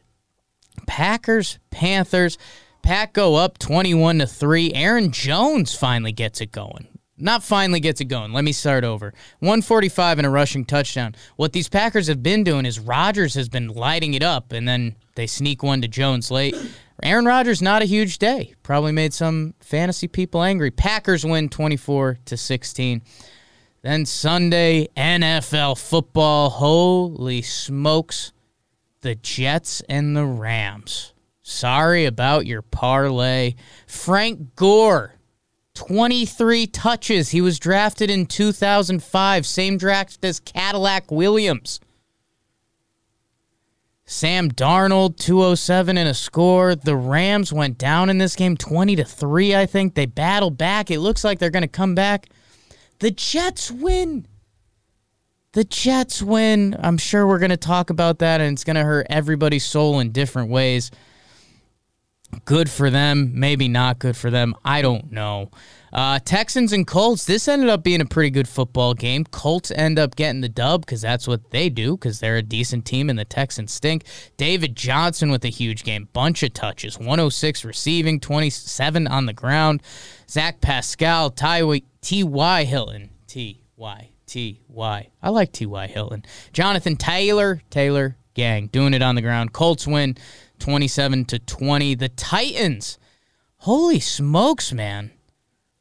Packers, 0.86 1.60
Panthers. 1.71 2.38
Pack 2.83 3.13
go 3.13 3.36
up 3.36 3.57
21 3.57 4.19
to 4.19 4.27
3. 4.27 4.74
Aaron 4.74 5.12
Jones 5.12 5.75
finally 5.75 6.12
gets 6.12 6.42
it 6.42 6.51
going. 6.51 6.88
Not 7.18 7.44
finally 7.44 7.81
gets 7.81 8.00
it 8.00 8.06
going. 8.06 8.31
Let 8.31 8.45
me 8.45 8.54
start 8.54 8.83
over. 8.83 9.13
145 9.39 10.19
and 10.19 10.27
a 10.27 10.30
rushing 10.30 10.63
touchdown. 10.63 11.16
What 11.36 11.51
these 11.51 11.68
Packers 11.68 12.07
have 12.07 12.24
been 12.24 12.44
doing 12.44 12.66
is 12.66 12.80
Rodgers 12.80 13.33
has 13.33 13.50
been 13.50 13.68
lighting 13.68 14.13
it 14.13 14.24
up, 14.24 14.54
and 14.54 14.68
then 14.68 14.95
they 15.19 15.28
sneak 15.28 15.61
one 15.61 15.81
to 15.81 15.88
Jones 15.90 16.31
late. 16.31 16.56
Aaron 17.04 17.26
Rodgers 17.26 17.61
not 17.61 17.81
a 17.81 17.85
huge 17.85 18.19
day. 18.19 18.54
Probably 18.64 18.94
made 18.94 19.14
some 19.14 19.54
fantasy 19.59 20.07
people 20.07 20.42
angry. 20.42 20.71
Packers 20.71 21.26
win 21.26 21.49
24 21.49 22.19
to 22.23 22.38
16. 22.38 23.02
Then 23.81 24.06
Sunday 24.06 24.88
NFL 24.95 25.78
football. 25.78 26.49
Holy 26.49 27.42
smokes. 27.42 28.31
The 29.02 29.16
Jets 29.16 29.81
and 29.90 30.16
the 30.16 30.26
Rams. 30.26 31.11
Sorry 31.42 32.06
about 32.06 32.45
your 32.45 32.61
parlay. 32.61 33.56
Frank 33.88 34.56
Gore, 34.56 35.16
23 35.73 36.66
touches. 36.68 37.31
He 37.31 37.42
was 37.42 37.59
drafted 37.59 38.09
in 38.09 38.26
2005, 38.26 39.45
same 39.45 39.78
draft 39.78 40.23
as 40.23 40.40
Cadillac 40.40 41.11
Williams. 41.11 41.81
Sam 44.11 44.49
Darnold, 44.49 45.18
207 45.18 45.95
and 45.95 46.09
a 46.09 46.16
score. 46.16 46.73
The 46.73 46.95
Rams 46.95 47.54
went 47.54 47.78
down 47.78 48.09
in 48.09 48.18
this 48.18 48.35
game 48.35 48.57
20 48.57 48.95
to 48.95 49.04
3, 49.04 49.56
I 49.56 49.68
think. 49.68 49.94
They 49.94 50.07
battled 50.07 50.57
back. 50.57 50.89
It 50.89 50.99
looks 50.99 51.23
like 51.23 51.37
they're 51.37 51.51
going 51.51 51.61
to 51.61 51.68
come 51.68 51.94
back. 51.94 52.25
The 52.97 53.11
Jets 53.11 53.69
win. 53.69 54.25
The 55.51 55.63
Jets 55.63 56.23
win. 56.23 56.75
I'm 56.80 56.97
sure 56.97 57.28
we're 57.28 57.37
going 57.37 57.51
to 57.51 57.57
talk 57.57 57.92
about 57.92 58.18
that, 58.18 58.42
and 58.42 58.51
it's 58.51 58.63
going 58.63 58.78
to 58.78 58.83
hurt 58.83 59.06
everybody's 59.11 59.63
soul 59.63 59.99
in 59.99 60.11
different 60.11 60.49
ways. 60.49 60.89
Good 62.45 62.69
for 62.69 62.90
them, 62.90 63.31
maybe 63.33 63.68
not 63.68 64.00
good 64.00 64.16
for 64.16 64.30
them. 64.30 64.56
I 64.64 64.81
don't 64.81 65.12
know. 65.12 65.50
Uh, 65.92 66.19
Texans 66.19 66.71
and 66.74 66.86
Colts. 66.86 67.26
This 67.26 67.48
ended 67.48 67.69
up 67.69 67.83
being 67.83 68.02
a 68.02 68.06
pretty 68.06 68.30
good 68.30 68.48
football 68.48 68.94
game. 68.94 69.26
Colts 69.26 69.71
end 69.71 69.98
up 69.98 70.16
getting 70.16 70.42
the 70.42 70.50
dub 70.50 70.86
because 70.86 71.02
that's 71.02 71.28
what 71.28 71.50
they 71.52 71.69
do 71.69 71.98
because 71.98 72.19
they're 72.19 72.38
a 72.38 72.44
decent 72.44 72.86
team 72.86 73.09
and 73.09 73.18
the 73.18 73.26
Texans 73.26 73.71
stink. 73.71 74.04
David 74.38 74.76
Johnson 74.76 75.31
with 75.31 75.44
a 75.45 75.50
huge 75.50 75.83
game, 75.83 76.07
bunch 76.14 76.44
of 76.44 76.54
touches, 76.54 77.00
106 77.00 77.66
receiving, 77.66 78.19
27 78.19 79.07
on 79.07 79.26
the 79.26 79.33
ground. 79.33 79.81
Zach 80.30 80.62
Pascal, 80.62 81.31
Ty 81.31 81.81
T.Y. 82.02 82.64
Hilton, 82.66 83.09
T.Y. 83.28 84.09
T.Y. 84.28 85.09
I 85.24 85.30
like 85.30 85.52
T.Y. 85.52 85.88
Hilton. 85.88 86.24
Jonathan 86.54 86.95
Taylor, 86.95 87.62
Taylor 87.71 88.16
gang, 88.36 88.68
doing 88.68 88.94
it 88.94 89.02
on 89.02 89.16
the 89.16 89.21
ground. 89.21 89.54
Colts 89.54 89.88
win 89.88 90.16
27 90.59 91.25
to 91.25 91.39
20. 91.39 91.95
The 91.95 92.09
Titans, 92.09 92.99
holy 93.57 93.99
smokes, 93.99 94.71
man. 94.73 95.11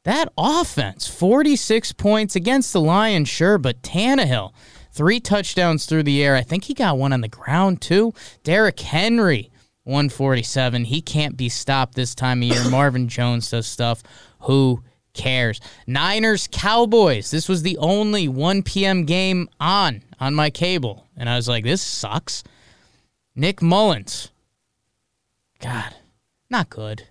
That 0.03 0.31
offense, 0.37 1.07
46 1.07 1.91
points 1.93 2.35
against 2.35 2.73
the 2.73 2.81
Lions, 2.81 3.29
sure, 3.29 3.57
but 3.57 3.81
Tannehill, 3.81 4.53
three 4.91 5.19
touchdowns 5.19 5.85
through 5.85 6.03
the 6.03 6.23
air. 6.23 6.35
I 6.35 6.41
think 6.41 6.63
he 6.63 6.73
got 6.73 6.97
one 6.97 7.13
on 7.13 7.21
the 7.21 7.27
ground, 7.27 7.81
too. 7.81 8.13
Derrick 8.43 8.79
Henry, 8.79 9.51
147. 9.83 10.85
He 10.85 11.01
can't 11.01 11.35
be 11.35 11.49
stopped 11.49 11.95
this 11.95 12.15
time 12.15 12.41
of 12.41 12.47
year. 12.47 12.63
Marvin 12.69 13.07
Jones 13.07 13.51
does 13.51 13.67
stuff. 13.67 14.01
Who 14.41 14.83
cares. 15.13 15.59
Niners 15.85 16.47
Cowboys. 16.51 17.31
This 17.31 17.49
was 17.49 17.63
the 17.63 17.77
only 17.77 18.27
1 18.27 18.63
p.m. 18.63 19.05
game 19.05 19.49
on 19.59 20.03
on 20.19 20.35
my 20.35 20.49
cable, 20.49 21.07
and 21.17 21.29
I 21.29 21.35
was 21.35 21.47
like, 21.47 21.63
this 21.63 21.81
sucks. 21.81 22.43
Nick 23.35 23.61
Mullens. 23.61 24.31
God, 25.61 25.95
not 26.49 26.69
good. 26.69 27.03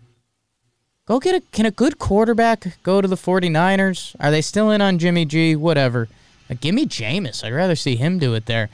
Go 1.07 1.19
get 1.21 1.35
a 1.35 1.41
can 1.53 1.67
a 1.67 1.71
good 1.71 1.99
quarterback 1.99 2.83
go 2.83 3.01
to 3.01 3.09
the 3.09 3.17
49ers? 3.17 4.15
Are 4.21 4.31
they 4.31 4.43
still 4.43 4.71
in 4.71 4.83
on 4.83 4.99
Jimmy 4.99 5.25
G? 5.25 5.57
Whatever. 5.57 6.09
Give 6.61 6.75
me 6.75 6.87
Jameis. 6.87 7.45
I'd 7.45 7.53
rather 7.53 7.77
see 7.77 7.97
him 7.97 8.19
do 8.19 8.35
it 8.35 8.47
there. 8.47 8.69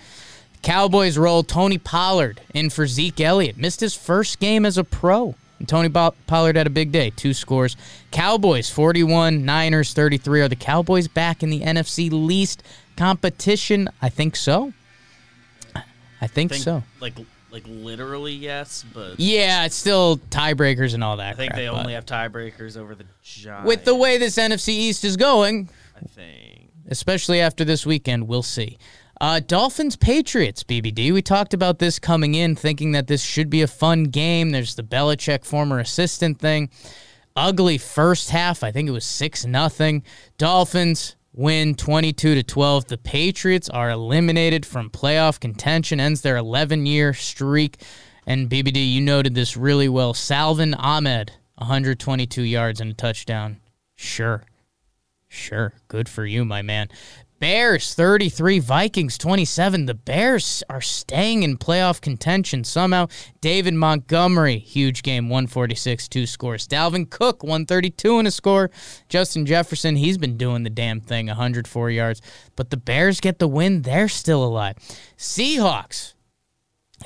Cowboys 0.63 1.19
roll 1.19 1.43
Tony 1.43 1.79
Pollard 1.79 2.41
in 2.55 2.71
for 2.71 2.87
Zeke 2.87 3.21
Elliott. 3.21 3.59
Missed 3.59 3.81
his 3.81 3.95
first 3.95 4.41
game 4.41 4.65
as 4.65 4.79
a 4.79 4.85
pro. 4.85 5.35
And 5.59 5.69
Tony 5.69 5.89
Pollard 5.89 6.57
had 6.57 6.67
a 6.67 6.71
big 6.71 6.91
day, 6.91 7.11
two 7.11 7.35
scores. 7.35 7.77
Cowboys 8.11 8.71
41, 8.71 9.45
Niners 9.45 9.93
33. 9.93 10.41
Are 10.41 10.49
the 10.49 10.57
Cowboys 10.57 11.07
back 11.07 11.43
in 11.43 11.51
the 11.51 11.61
NFC 11.61 12.11
least 12.11 12.63
competition? 12.97 13.89
I 14.01 14.09
think 14.09 14.37
so. 14.37 14.73
I 16.21 16.27
think, 16.27 16.53
think 16.53 16.63
so. 16.63 16.83
Like 17.01 17.15
like 17.55 17.65
literally 17.69 18.33
yes, 18.33 18.85
but 18.93 19.19
Yeah, 19.19 19.65
it's 19.65 19.77
still 19.77 20.19
tiebreakers 20.31 20.93
and 20.93 21.05
all 21.05 21.17
that. 21.19 21.33
I 21.35 21.37
think 21.37 21.53
crap, 21.53 21.61
they 21.61 21.69
only 21.69 21.95
have 21.95 22.05
tiebreakers 22.05 22.77
over 22.77 22.95
the 22.97 23.05
Giants. 23.23 23.67
with 23.69 23.85
the 23.85 23.95
way 23.95 24.19
this 24.19 24.37
NFC 24.37 24.71
East 24.71 25.05
is 25.05 25.17
going, 25.17 25.69
I 25.97 26.01
think. 26.01 26.71
especially 26.89 27.41
after 27.41 27.65
this 27.65 27.87
weekend. 27.87 28.27
We'll 28.27 28.43
see. 28.43 28.77
Uh, 29.21 29.41
Dolphins 29.41 29.95
Patriots, 29.95 30.65
BBD. 30.65 31.13
We 31.13 31.23
talked 31.23 31.55
about 31.55 31.79
this 31.79 32.01
coming 32.01 32.35
in, 32.35 32.57
thinking 32.57 32.91
that 32.93 33.07
this 33.07 33.23
should 33.23 33.49
be 33.49 33.63
a 33.63 33.69
fun 33.69 34.05
game. 34.05 34.51
There's 34.51 34.75
the 34.75 34.83
Belichick 34.83 35.45
former 35.45 35.79
assistant 35.79 36.41
thing. 36.41 36.69
Ugly 37.37 37.79
first 37.79 38.31
half. 38.31 38.65
I 38.65 38.73
think 38.73 38.89
it 38.89 38.93
was 38.93 39.05
6 39.05 39.47
nothing. 39.47 40.03
Dolphins 40.39 41.15
win 41.35 41.75
22 41.75 42.37
to 42.37 42.43
12. 42.43 42.87
The 42.87 42.99
Patriots 42.99 43.69
are 43.69 43.91
eliminated 43.91 44.65
from 44.65 44.89
playoff 44.89 45.41
contention, 45.41 46.01
ends 46.01 46.23
their 46.23 46.37
11 46.37 46.87
year 46.87 47.13
streak. 47.13 47.83
And 48.27 48.49
BBD, 48.49 48.93
you 48.93 49.01
noted 49.01 49.35
this 49.35 49.57
really 49.57 49.89
well. 49.89 50.15
Salvon 50.15 50.75
Ahmed, 50.75 51.33
122 51.57 52.43
yards 52.43 52.81
and 52.81 52.93
a 52.93 52.95
touchdown. 52.95 53.61
Sure. 53.97 54.45
Sure. 55.29 55.75
Good 55.89 56.09
for 56.09 56.25
you, 56.25 56.45
my 56.45 56.63
man. 56.63 56.89
Bears 57.45 57.93
33, 57.93 58.59
Vikings 58.59 59.19
27. 59.19 59.85
The 59.85 59.93
Bears 59.93 60.63
are 60.71 60.81
staying 60.81 61.43
in 61.43 61.59
playoff 61.59 62.01
contention 62.01 62.65
somehow. 62.65 63.09
David 63.43 63.75
Montgomery, 63.75 64.57
huge 64.57 65.03
game, 65.03 65.29
146, 65.29 66.09
two 66.09 66.25
scores. 66.25 66.67
Dalvin 66.67 67.11
Cook, 67.11 67.43
132 67.43 68.19
in 68.19 68.27
a 68.27 68.31
score. 68.31 68.71
Justin 69.11 69.45
Jefferson, 69.45 69.97
he's 69.97 70.17
been 70.17 70.39
doing 70.39 70.63
the 70.63 70.71
damn 70.71 71.03
thing, 71.03 71.27
104 71.27 71.91
yards. 71.91 72.23
But 72.57 72.71
the 72.71 72.79
Bears 72.79 73.21
get 73.21 73.41
the 73.41 73.47
win. 73.47 73.83
They're 73.83 74.09
still 74.09 74.43
alive. 74.43 74.77
Seahawks, 75.19 76.15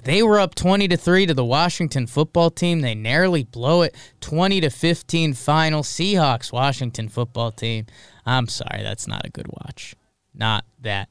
they 0.05 0.23
were 0.23 0.39
up 0.39 0.55
20 0.55 0.87
to 0.87 0.97
3 0.97 1.27
to 1.27 1.35
the 1.35 1.45
Washington 1.45 2.07
football 2.07 2.53
team. 2.53 2.81
They 2.81 2.95
narrowly 2.95 3.43
blow 3.43 3.83
it 3.83 3.97
20 4.21 4.61
to 4.61 4.71
15 4.71 5.35
final. 5.35 5.83
Seahawks 5.83 6.53
Washington 6.53 7.09
football 7.09 7.51
team. 7.51 7.87
I'm 8.25 8.47
sorry, 8.47 8.85
that's 8.85 9.09
not 9.09 9.27
a 9.27 9.31
good 9.31 9.49
watch. 9.49 9.97
Not 10.39 10.65
that 10.81 11.09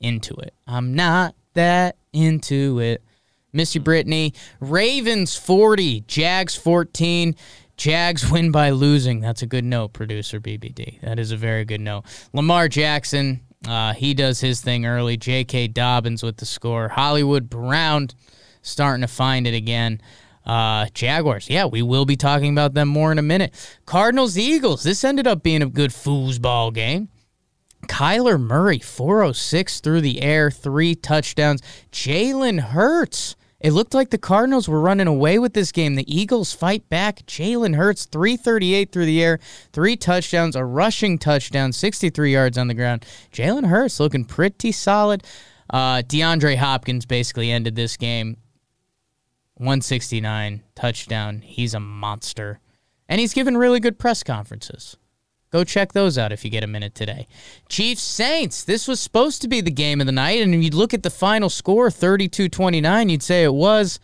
into 0.00 0.34
it. 0.36 0.54
I'm 0.66 0.94
not 0.94 1.34
that 1.54 1.96
into 2.12 2.78
it. 2.78 3.02
Miss 3.52 3.74
you, 3.74 3.80
Brittany. 3.80 4.34
Ravens 4.60 5.36
40, 5.36 6.02
Jags 6.02 6.56
14. 6.56 7.34
Jags 7.76 8.30
win 8.32 8.50
by 8.50 8.70
losing. 8.70 9.20
That's 9.20 9.42
a 9.42 9.46
good 9.46 9.64
note, 9.64 9.92
producer 9.92 10.40
BBD. 10.40 11.00
That 11.00 11.18
is 11.18 11.32
a 11.32 11.36
very 11.36 11.64
good 11.64 11.80
note. 11.80 12.04
Lamar 12.32 12.68
Jackson, 12.68 13.40
uh, 13.66 13.94
he 13.94 14.14
does 14.14 14.40
his 14.40 14.60
thing 14.60 14.86
early. 14.86 15.16
J.K. 15.16 15.68
Dobbins 15.68 16.22
with 16.22 16.36
the 16.38 16.46
score. 16.46 16.88
Hollywood 16.88 17.48
Brown 17.50 18.08
starting 18.62 19.02
to 19.02 19.08
find 19.08 19.46
it 19.46 19.54
again. 19.54 20.00
Uh, 20.44 20.86
Jaguars, 20.92 21.48
yeah, 21.48 21.64
we 21.64 21.80
will 21.80 22.04
be 22.04 22.16
talking 22.16 22.52
about 22.52 22.74
them 22.74 22.88
more 22.88 23.10
in 23.10 23.18
a 23.18 23.22
minute. 23.22 23.54
Cardinals 23.86 24.36
Eagles, 24.36 24.82
this 24.82 25.02
ended 25.02 25.26
up 25.26 25.42
being 25.42 25.62
a 25.62 25.66
good 25.66 25.90
foosball 25.90 26.72
game. 26.72 27.08
Kyler 27.84 28.40
Murray, 28.40 28.78
406 28.78 29.80
through 29.80 30.00
the 30.00 30.22
air, 30.22 30.50
three 30.50 30.94
touchdowns. 30.94 31.62
Jalen 31.92 32.60
Hurts. 32.60 33.36
It 33.60 33.72
looked 33.72 33.94
like 33.94 34.10
the 34.10 34.18
Cardinals 34.18 34.68
were 34.68 34.80
running 34.80 35.06
away 35.06 35.38
with 35.38 35.54
this 35.54 35.72
game. 35.72 35.94
The 35.94 36.14
Eagles 36.14 36.52
fight 36.52 36.86
back. 36.90 37.24
Jalen 37.26 37.76
Hurts, 37.76 38.04
338 38.04 38.92
through 38.92 39.06
the 39.06 39.22
air, 39.22 39.38
three 39.72 39.96
touchdowns, 39.96 40.54
a 40.54 40.64
rushing 40.64 41.16
touchdown, 41.16 41.72
63 41.72 42.32
yards 42.32 42.58
on 42.58 42.68
the 42.68 42.74
ground. 42.74 43.06
Jalen 43.32 43.66
Hurts 43.66 44.00
looking 44.00 44.26
pretty 44.26 44.70
solid. 44.70 45.24
Uh, 45.70 46.02
DeAndre 46.02 46.56
Hopkins 46.56 47.06
basically 47.06 47.50
ended 47.50 47.74
this 47.74 47.96
game. 47.96 48.36
169 49.54 50.62
touchdown. 50.74 51.40
He's 51.40 51.72
a 51.74 51.80
monster. 51.80 52.60
And 53.08 53.20
he's 53.20 53.32
given 53.32 53.56
really 53.56 53.80
good 53.80 53.98
press 53.98 54.22
conferences. 54.22 54.96
Go 55.54 55.62
check 55.62 55.92
those 55.92 56.18
out 56.18 56.32
if 56.32 56.44
you 56.44 56.50
get 56.50 56.64
a 56.64 56.66
minute 56.66 56.96
today. 56.96 57.28
Chiefs 57.68 58.02
Saints. 58.02 58.64
This 58.64 58.88
was 58.88 58.98
supposed 58.98 59.40
to 59.42 59.46
be 59.46 59.60
the 59.60 59.70
game 59.70 60.00
of 60.00 60.06
the 60.06 60.12
night, 60.12 60.42
and 60.42 60.52
if 60.52 60.64
you 60.64 60.70
look 60.70 60.92
at 60.92 61.04
the 61.04 61.10
final 61.10 61.48
score, 61.48 61.90
32-29, 61.90 63.08
you'd 63.08 63.22
say 63.22 63.44
it 63.44 63.54
was. 63.54 64.00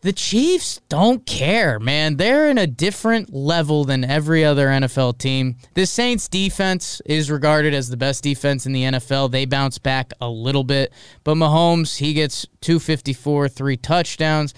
The 0.00 0.14
Chiefs 0.14 0.80
don't 0.88 1.26
care, 1.26 1.78
man. 1.78 2.16
They're 2.16 2.48
in 2.48 2.56
a 2.56 2.66
different 2.66 3.34
level 3.34 3.84
than 3.84 4.02
every 4.02 4.42
other 4.42 4.68
NFL 4.68 5.18
team. 5.18 5.56
The 5.74 5.84
Saints 5.84 6.28
defense 6.28 7.02
is 7.04 7.30
regarded 7.30 7.74
as 7.74 7.90
the 7.90 7.98
best 7.98 8.24
defense 8.24 8.64
in 8.64 8.72
the 8.72 8.84
NFL. 8.84 9.30
They 9.30 9.44
bounce 9.44 9.76
back 9.76 10.14
a 10.18 10.30
little 10.30 10.64
bit, 10.64 10.94
but 11.24 11.34
Mahomes, 11.34 11.98
he 11.98 12.14
gets 12.14 12.46
254, 12.62 13.50
three 13.50 13.76
touchdowns. 13.76 14.54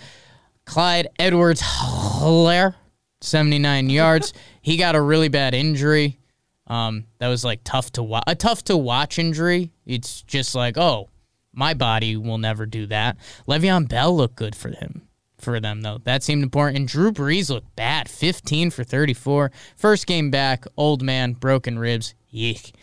Clyde 0.66 1.08
Edwards 1.18 1.60
Helaire 1.60 2.76
79 3.22 3.90
yards. 3.90 4.32
He 4.64 4.76
got 4.76 4.94
a 4.94 5.00
really 5.00 5.28
bad 5.28 5.54
injury. 5.54 6.20
Um, 6.68 7.06
that 7.18 7.26
was 7.26 7.44
like 7.44 7.62
tough 7.64 7.90
to 7.92 8.02
watch. 8.04 8.22
A 8.28 8.36
tough 8.36 8.62
to 8.64 8.76
watch 8.76 9.18
injury. 9.18 9.72
It's 9.84 10.22
just 10.22 10.54
like, 10.54 10.78
oh, 10.78 11.10
my 11.52 11.74
body 11.74 12.16
will 12.16 12.38
never 12.38 12.64
do 12.64 12.86
that. 12.86 13.16
Le'Veon 13.48 13.88
Bell 13.88 14.16
looked 14.16 14.36
good 14.36 14.54
for 14.54 14.68
him. 14.68 15.08
For 15.36 15.58
them 15.58 15.82
though, 15.82 15.98
that 16.04 16.22
seemed 16.22 16.44
important. 16.44 16.78
And 16.78 16.86
Drew 16.86 17.10
Brees 17.10 17.50
looked 17.50 17.74
bad, 17.74 18.08
15 18.08 18.70
for 18.70 18.84
34. 18.84 19.50
First 19.74 20.06
game 20.06 20.30
back, 20.30 20.64
old 20.76 21.02
man, 21.02 21.32
broken 21.32 21.80
ribs, 21.80 22.14
yeek. 22.30 22.76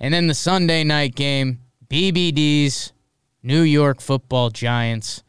And 0.00 0.12
then 0.12 0.26
the 0.26 0.34
Sunday 0.34 0.82
night 0.82 1.14
game, 1.14 1.60
BBD's 1.88 2.92
New 3.44 3.62
York 3.62 4.00
Football 4.00 4.50
Giants 4.50 5.22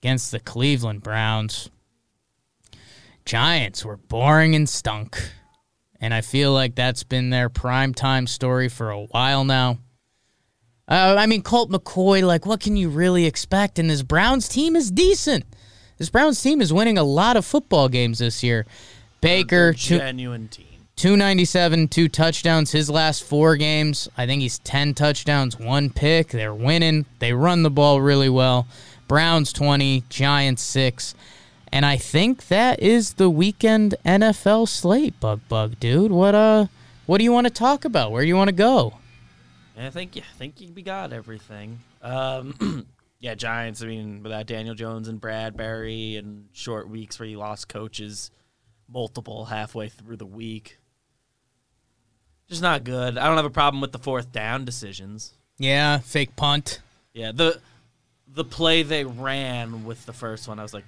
against 0.00 0.30
the 0.30 0.38
Cleveland 0.38 1.02
Browns. 1.02 1.68
Giants 3.24 3.84
were 3.84 3.96
boring 3.96 4.54
and 4.54 4.68
stunk. 4.68 5.22
And 6.00 6.12
I 6.12 6.20
feel 6.20 6.52
like 6.52 6.74
that's 6.74 7.04
been 7.04 7.30
their 7.30 7.48
prime 7.48 7.94
time 7.94 8.26
story 8.26 8.68
for 8.68 8.90
a 8.90 9.04
while 9.04 9.44
now. 9.44 9.78
Uh, 10.88 11.14
I 11.16 11.26
mean, 11.26 11.42
Colt 11.42 11.70
McCoy, 11.70 12.26
like, 12.26 12.44
what 12.44 12.60
can 12.60 12.76
you 12.76 12.88
really 12.88 13.24
expect? 13.24 13.78
And 13.78 13.88
this 13.88 14.02
Browns 14.02 14.48
team 14.48 14.74
is 14.74 14.90
decent. 14.90 15.44
This 15.96 16.10
Browns 16.10 16.42
team 16.42 16.60
is 16.60 16.72
winning 16.72 16.98
a 16.98 17.04
lot 17.04 17.36
of 17.36 17.46
football 17.46 17.88
games 17.88 18.18
this 18.18 18.42
year. 18.42 18.66
Baker, 19.20 19.72
two, 19.72 19.98
genuine 19.98 20.48
team. 20.48 20.66
297, 20.96 21.88
two 21.88 22.08
touchdowns. 22.08 22.72
His 22.72 22.90
last 22.90 23.22
four 23.22 23.56
games, 23.56 24.08
I 24.16 24.26
think 24.26 24.42
he's 24.42 24.58
10 24.58 24.94
touchdowns, 24.94 25.58
one 25.58 25.90
pick. 25.90 26.28
They're 26.28 26.54
winning. 26.54 27.06
They 27.20 27.32
run 27.32 27.62
the 27.62 27.70
ball 27.70 28.00
really 28.00 28.28
well. 28.28 28.66
Browns 29.08 29.52
20, 29.52 30.04
Giants 30.08 30.62
6. 30.62 31.14
And 31.72 31.86
I 31.86 31.96
think 31.96 32.48
that 32.48 32.80
is 32.80 33.14
the 33.14 33.30
weekend 33.30 33.94
NFL 34.04 34.68
slate, 34.68 35.18
Bug 35.20 35.40
Bug, 35.48 35.80
dude. 35.80 36.12
What 36.12 36.34
uh 36.34 36.66
what 37.06 37.18
do 37.18 37.24
you 37.24 37.32
want 37.32 37.46
to 37.46 37.52
talk 37.52 37.84
about? 37.86 38.12
Where 38.12 38.22
do 38.22 38.28
you 38.28 38.36
want 38.36 38.48
to 38.48 38.54
go? 38.54 38.98
I 39.78 39.88
think 39.88 40.16
I 40.16 40.36
think 40.38 40.60
you 40.60 40.70
got 40.82 41.12
everything. 41.12 41.80
Um, 42.02 42.86
yeah, 43.20 43.34
Giants. 43.34 43.82
I 43.82 43.86
mean, 43.86 44.22
without 44.22 44.46
Daniel 44.46 44.74
Jones 44.74 45.08
and 45.08 45.20
Bradberry 45.20 46.18
and 46.18 46.48
short 46.52 46.88
weeks 46.88 47.18
where 47.18 47.28
you 47.28 47.38
lost 47.38 47.68
coaches, 47.68 48.30
multiple 48.86 49.46
halfway 49.46 49.88
through 49.88 50.16
the 50.18 50.26
week, 50.26 50.78
just 52.48 52.60
not 52.60 52.84
good. 52.84 53.16
I 53.16 53.26
don't 53.26 53.36
have 53.36 53.46
a 53.46 53.50
problem 53.50 53.80
with 53.80 53.92
the 53.92 53.98
fourth 53.98 54.30
down 54.30 54.66
decisions. 54.66 55.32
Yeah, 55.58 55.98
fake 55.98 56.36
punt. 56.36 56.80
Yeah, 57.14 57.32
the 57.32 57.60
the 58.28 58.44
play 58.44 58.82
they 58.82 59.04
ran 59.04 59.84
with 59.84 60.04
the 60.04 60.12
first 60.12 60.48
one, 60.48 60.58
I 60.58 60.62
was 60.62 60.74
like, 60.74 60.84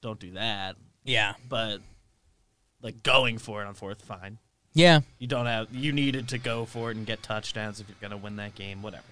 don't 0.00 0.18
do 0.18 0.32
that. 0.32 0.76
Yeah. 1.04 1.34
But 1.48 1.78
like 2.82 3.02
going 3.02 3.38
for 3.38 3.62
it 3.62 3.66
on 3.66 3.74
fourth, 3.74 4.02
fine. 4.02 4.38
Yeah. 4.74 5.00
You 5.18 5.26
don't 5.26 5.46
have 5.46 5.68
you 5.74 5.92
needed 5.92 6.28
to 6.28 6.38
go 6.38 6.64
for 6.64 6.90
it 6.90 6.96
and 6.96 7.06
get 7.06 7.22
touchdowns 7.22 7.80
if 7.80 7.88
you're 7.88 7.96
gonna 8.00 8.16
win 8.16 8.36
that 8.36 8.54
game, 8.54 8.82
whatever. 8.82 9.04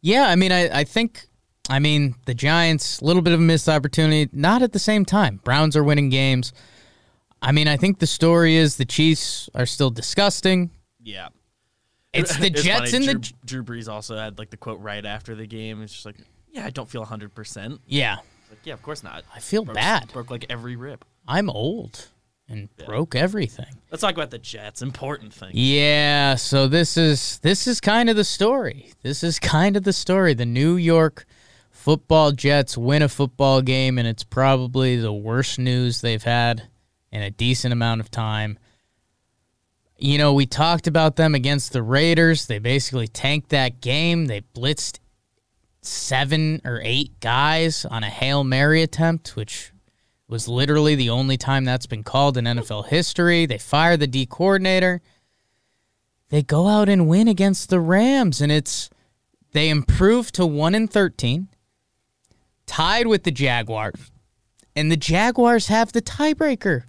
Yeah, 0.00 0.28
I 0.28 0.36
mean 0.36 0.52
I, 0.52 0.80
I 0.80 0.84
think 0.84 1.26
I 1.68 1.78
mean 1.78 2.14
the 2.26 2.34
Giants, 2.34 3.00
a 3.00 3.04
little 3.04 3.22
bit 3.22 3.32
of 3.32 3.40
a 3.40 3.42
missed 3.42 3.68
opportunity, 3.68 4.30
not 4.32 4.62
at 4.62 4.72
the 4.72 4.78
same 4.78 5.04
time. 5.04 5.40
Browns 5.44 5.76
are 5.76 5.84
winning 5.84 6.10
games. 6.10 6.52
I 7.44 7.52
mean, 7.52 7.68
I 7.68 7.76
think 7.76 7.98
the 7.98 8.06
story 8.06 8.56
is 8.56 8.76
the 8.76 8.86
Chiefs 8.86 9.50
are 9.54 9.66
still 9.66 9.90
disgusting. 9.90 10.70
Yeah. 11.02 11.28
It's 12.14 12.36
the 12.38 12.48
Jets 12.48 12.92
funny, 12.92 13.08
and 13.08 13.20
the 13.20 13.32
Drew, 13.44 13.62
Drew 13.62 13.76
Brees 13.76 13.86
also 13.86 14.16
had 14.16 14.38
like 14.38 14.48
the 14.48 14.56
quote 14.56 14.80
right 14.80 15.04
after 15.04 15.34
the 15.34 15.46
game. 15.46 15.82
It's 15.82 15.92
just 15.92 16.06
like, 16.06 16.16
yeah, 16.52 16.64
I 16.64 16.70
don't 16.70 16.88
feel 16.88 17.04
100%. 17.04 17.80
yeah. 17.86 18.16
Like, 18.54 18.66
yeah, 18.66 18.74
of 18.74 18.82
course 18.82 19.02
not. 19.02 19.24
I 19.34 19.40
feel 19.40 19.64
Broke- 19.64 19.74
bad. 19.74 20.12
Broke 20.12 20.30
like 20.30 20.46
every 20.48 20.76
rib. 20.76 21.04
I'm 21.26 21.50
old 21.50 22.08
and 22.48 22.68
broke 22.76 23.14
everything. 23.16 23.80
Let's 23.90 24.02
talk 24.02 24.14
about 24.14 24.30
the 24.30 24.38
Jets. 24.38 24.80
Important 24.80 25.34
thing. 25.34 25.50
Yeah, 25.54 26.36
so 26.36 26.68
this 26.68 26.96
is 26.96 27.38
this 27.40 27.66
is 27.66 27.80
kind 27.80 28.08
of 28.08 28.14
the 28.16 28.24
story. 28.24 28.92
This 29.02 29.24
is 29.24 29.38
kind 29.40 29.76
of 29.76 29.82
the 29.82 29.92
story. 29.92 30.34
The 30.34 30.46
New 30.46 30.76
York 30.76 31.26
Football 31.70 32.32
Jets 32.32 32.78
win 32.78 33.02
a 33.02 33.08
football 33.08 33.60
game 33.60 33.98
and 33.98 34.06
it's 34.06 34.22
probably 34.24 34.96
the 34.96 35.12
worst 35.12 35.58
news 35.58 36.00
they've 36.00 36.22
had 36.22 36.68
in 37.10 37.22
a 37.22 37.30
decent 37.30 37.72
amount 37.72 38.00
of 38.00 38.10
time. 38.10 38.58
You 39.98 40.18
know, 40.18 40.32
we 40.32 40.46
talked 40.46 40.86
about 40.86 41.16
them 41.16 41.34
against 41.34 41.72
the 41.72 41.82
Raiders. 41.82 42.46
They 42.46 42.58
basically 42.58 43.08
tanked 43.08 43.48
that 43.50 43.80
game. 43.80 44.26
They 44.26 44.42
blitzed 44.54 44.98
seven 45.86 46.60
or 46.64 46.80
eight 46.82 47.20
guys 47.20 47.84
on 47.84 48.04
a 48.04 48.10
Hail 48.10 48.44
Mary 48.44 48.82
attempt, 48.82 49.36
which 49.36 49.72
was 50.28 50.48
literally 50.48 50.94
the 50.94 51.10
only 51.10 51.36
time 51.36 51.64
that's 51.64 51.86
been 51.86 52.02
called 52.02 52.36
in 52.36 52.44
NFL 52.44 52.86
history. 52.86 53.46
They 53.46 53.58
fire 53.58 53.96
the 53.96 54.06
D 54.06 54.26
coordinator. 54.26 55.02
They 56.30 56.42
go 56.42 56.66
out 56.68 56.88
and 56.88 57.08
win 57.08 57.28
against 57.28 57.68
the 57.68 57.80
Rams, 57.80 58.40
and 58.40 58.50
it's 58.50 58.90
they 59.52 59.68
improve 59.68 60.32
to 60.32 60.46
one 60.46 60.74
and 60.74 60.90
thirteen, 60.90 61.48
tied 62.66 63.06
with 63.06 63.24
the 63.24 63.30
Jaguars, 63.30 64.10
and 64.74 64.90
the 64.90 64.96
Jaguars 64.96 65.68
have 65.68 65.92
the 65.92 66.02
tiebreaker. 66.02 66.84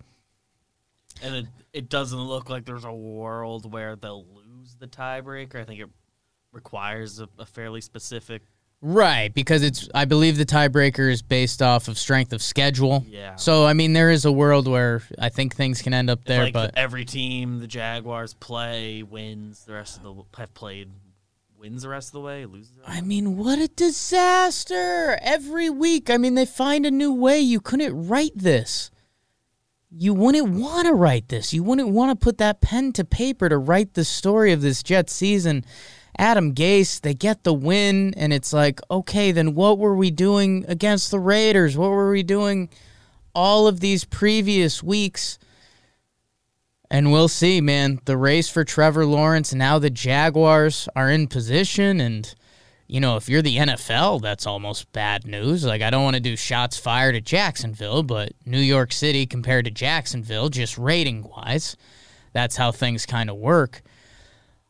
And 1.21 1.35
it, 1.35 1.45
it 1.73 1.89
doesn't 1.89 2.19
look 2.19 2.49
like 2.49 2.65
there's 2.65 2.85
a 2.85 2.93
world 2.93 3.71
where 3.71 3.95
they'll 3.95 4.25
lose 4.33 4.75
the 4.79 4.87
tiebreaker. 4.87 5.61
I 5.61 5.65
think 5.65 5.81
it 5.81 5.89
requires 6.51 7.19
a, 7.19 7.27
a 7.37 7.45
fairly 7.45 7.81
specific. 7.81 8.41
Right, 8.81 9.33
because 9.33 9.63
it's 9.63 9.89
I 9.95 10.05
believe 10.05 10.37
the 10.37 10.45
tiebreaker 10.45 11.11
is 11.11 11.21
based 11.21 11.61
off 11.61 11.87
of 11.87 11.97
strength 11.97 12.33
of 12.33 12.41
schedule. 12.41 13.03
Yeah. 13.07 13.35
So 13.35 13.65
I 13.65 13.73
mean 13.73 13.93
there 13.93 14.11
is 14.11 14.25
a 14.25 14.31
world 14.31 14.67
where 14.67 15.01
I 15.17 15.29
think 15.29 15.55
things 15.55 15.81
can 15.81 15.93
end 15.93 16.09
up 16.09 16.23
there, 16.25 16.43
like 16.43 16.53
but 16.53 16.71
every 16.77 17.05
team 17.05 17.59
the 17.59 17.67
Jaguars 17.67 18.33
play 18.35 19.01
wins 19.01 19.65
the 19.65 19.73
rest 19.73 19.97
of 19.97 20.03
the 20.03 20.23
have 20.37 20.53
played 20.53 20.91
wins 21.57 21.81
the 21.81 21.89
rest 21.89 22.09
of 22.09 22.13
the 22.13 22.21
way 22.21 22.45
loses. 22.45 22.75
The 22.75 22.81
rest 22.81 22.97
I 22.97 23.01
mean, 23.01 23.37
what 23.37 23.57
a 23.57 23.67
disaster! 23.69 25.17
Every 25.21 25.69
week, 25.69 26.11
I 26.11 26.17
mean, 26.17 26.35
they 26.35 26.45
find 26.45 26.85
a 26.85 26.91
new 26.91 27.11
way. 27.11 27.39
You 27.39 27.59
couldn't 27.59 28.07
write 28.07 28.33
this. 28.37 28.91
You 29.89 30.13
wouldn't 30.13 30.49
want 30.49 30.87
to 30.87 30.93
write 30.93 31.29
this. 31.29 31.53
You 31.53 31.63
wouldn't 31.63 31.89
want 31.89 32.11
to 32.11 32.23
put 32.23 32.37
that 32.37 32.61
pen 32.61 32.91
to 32.93 33.03
paper 33.03 33.49
to 33.49 33.57
write 33.57 33.93
the 33.93 34.05
story 34.05 34.51
of 34.51 34.61
this 34.61 34.83
Jets 34.83 35.13
season. 35.13 35.65
Adam 36.17 36.53
Gase, 36.53 37.01
they 37.01 37.13
get 37.13 37.43
the 37.43 37.53
win, 37.53 38.13
and 38.15 38.31
it's 38.31 38.53
like, 38.53 38.79
okay, 38.89 39.31
then 39.31 39.53
what 39.53 39.77
were 39.77 39.95
we 39.95 40.11
doing 40.11 40.65
against 40.67 41.11
the 41.11 41.19
Raiders? 41.19 41.77
What 41.77 41.89
were 41.89 42.11
we 42.11 42.23
doing 42.23 42.69
all 43.33 43.67
of 43.67 43.79
these 43.81 44.05
previous 44.05 44.81
weeks? 44.81 45.37
And 46.89 47.11
we'll 47.11 47.27
see, 47.27 47.61
man. 47.61 47.99
The 48.05 48.17
race 48.17 48.47
for 48.47 48.63
Trevor 48.63 49.05
Lawrence, 49.05 49.53
now 49.53 49.79
the 49.79 49.89
Jaguars 49.89 50.87
are 50.95 51.09
in 51.09 51.27
position. 51.27 51.99
And, 51.99 52.33
you 52.87 52.99
know, 52.99 53.17
if 53.17 53.27
you're 53.27 53.41
the 53.41 53.57
NFL, 53.57 54.21
that's 54.21 54.47
almost 54.47 54.91
bad 54.93 55.25
news. 55.25 55.65
Like, 55.65 55.81
I 55.81 55.89
don't 55.89 56.03
want 56.03 56.15
to 56.15 56.21
do 56.21 56.35
shots 56.35 56.77
fired 56.77 57.15
at 57.15 57.25
Jacksonville, 57.25 58.03
but 58.03 58.33
New 58.45 58.59
York 58.59 58.93
City 58.93 59.25
compared 59.25 59.65
to 59.65 59.71
Jacksonville, 59.71 60.49
just 60.49 60.77
rating 60.77 61.23
wise, 61.23 61.75
that's 62.31 62.55
how 62.55 62.71
things 62.71 63.05
kind 63.05 63.29
of 63.29 63.35
work. 63.35 63.81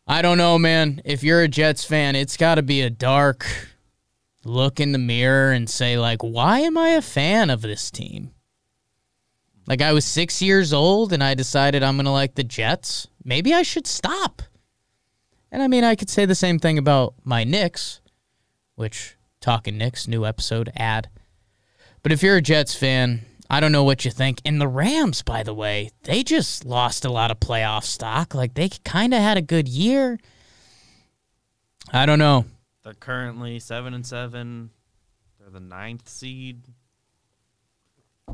I 0.07 0.21
don't 0.21 0.37
know, 0.37 0.59
man. 0.59 1.01
If 1.03 1.23
you're 1.23 1.41
a 1.41 1.47
Jets 1.47 1.83
fan, 1.83 2.15
it's 2.15 2.37
got 2.37 2.55
to 2.55 2.61
be 2.61 2.81
a 2.81 2.89
dark 2.89 3.47
look 4.43 4.79
in 4.79 4.91
the 4.91 4.99
mirror 4.99 5.51
and 5.51 5.69
say, 5.69 5.97
like, 5.97 6.21
why 6.21 6.59
am 6.59 6.77
I 6.77 6.89
a 6.89 7.01
fan 7.01 7.49
of 7.49 7.61
this 7.61 7.89
team? 7.89 8.31
Like 9.67 9.81
I 9.81 9.93
was 9.93 10.05
six 10.05 10.41
years 10.41 10.73
old 10.73 11.11
and 11.11 11.23
I 11.23 11.33
decided 11.33 11.81
I'm 11.81 11.97
gonna 11.97 12.11
like 12.11 12.35
the 12.35 12.43
Jets. 12.43 13.07
Maybe 13.23 13.53
I 13.53 13.63
should 13.63 13.87
stop. 13.87 14.43
And 15.51 15.63
I 15.63 15.67
mean, 15.67 15.83
I 15.83 15.95
could 15.95 16.09
say 16.09 16.25
the 16.25 16.35
same 16.35 16.59
thing 16.59 16.77
about 16.77 17.15
my 17.23 17.43
Knicks, 17.43 18.01
which 18.75 19.15
talking 19.41 19.77
Knicks, 19.77 20.07
new 20.07 20.25
episode 20.25 20.71
ad. 20.75 21.09
But 22.03 22.11
if 22.11 22.21
you're 22.21 22.37
a 22.37 22.41
Jets 22.41 22.75
fan, 22.75 23.21
I 23.49 23.59
don't 23.59 23.71
know 23.71 23.83
what 23.83 24.05
you 24.05 24.11
think. 24.11 24.41
And 24.45 24.59
the 24.59 24.67
Rams, 24.67 25.21
by 25.21 25.43
the 25.43 25.53
way, 25.53 25.91
they 26.03 26.23
just 26.23 26.65
lost 26.65 27.05
a 27.05 27.11
lot 27.11 27.29
of 27.31 27.39
playoff 27.39 27.83
stock. 27.83 28.33
Like 28.33 28.53
they 28.55 28.69
kind 28.83 29.13
of 29.13 29.19
had 29.21 29.37
a 29.37 29.41
good 29.41 29.67
year. 29.67 30.19
I 31.93 32.05
don't 32.05 32.19
know. 32.19 32.45
They're 32.83 32.93
currently 32.93 33.59
seven 33.59 33.93
and 33.93 34.05
seven. 34.05 34.71
They're 35.39 35.49
the 35.51 35.59
ninth 35.59 36.07
seed. 36.09 36.63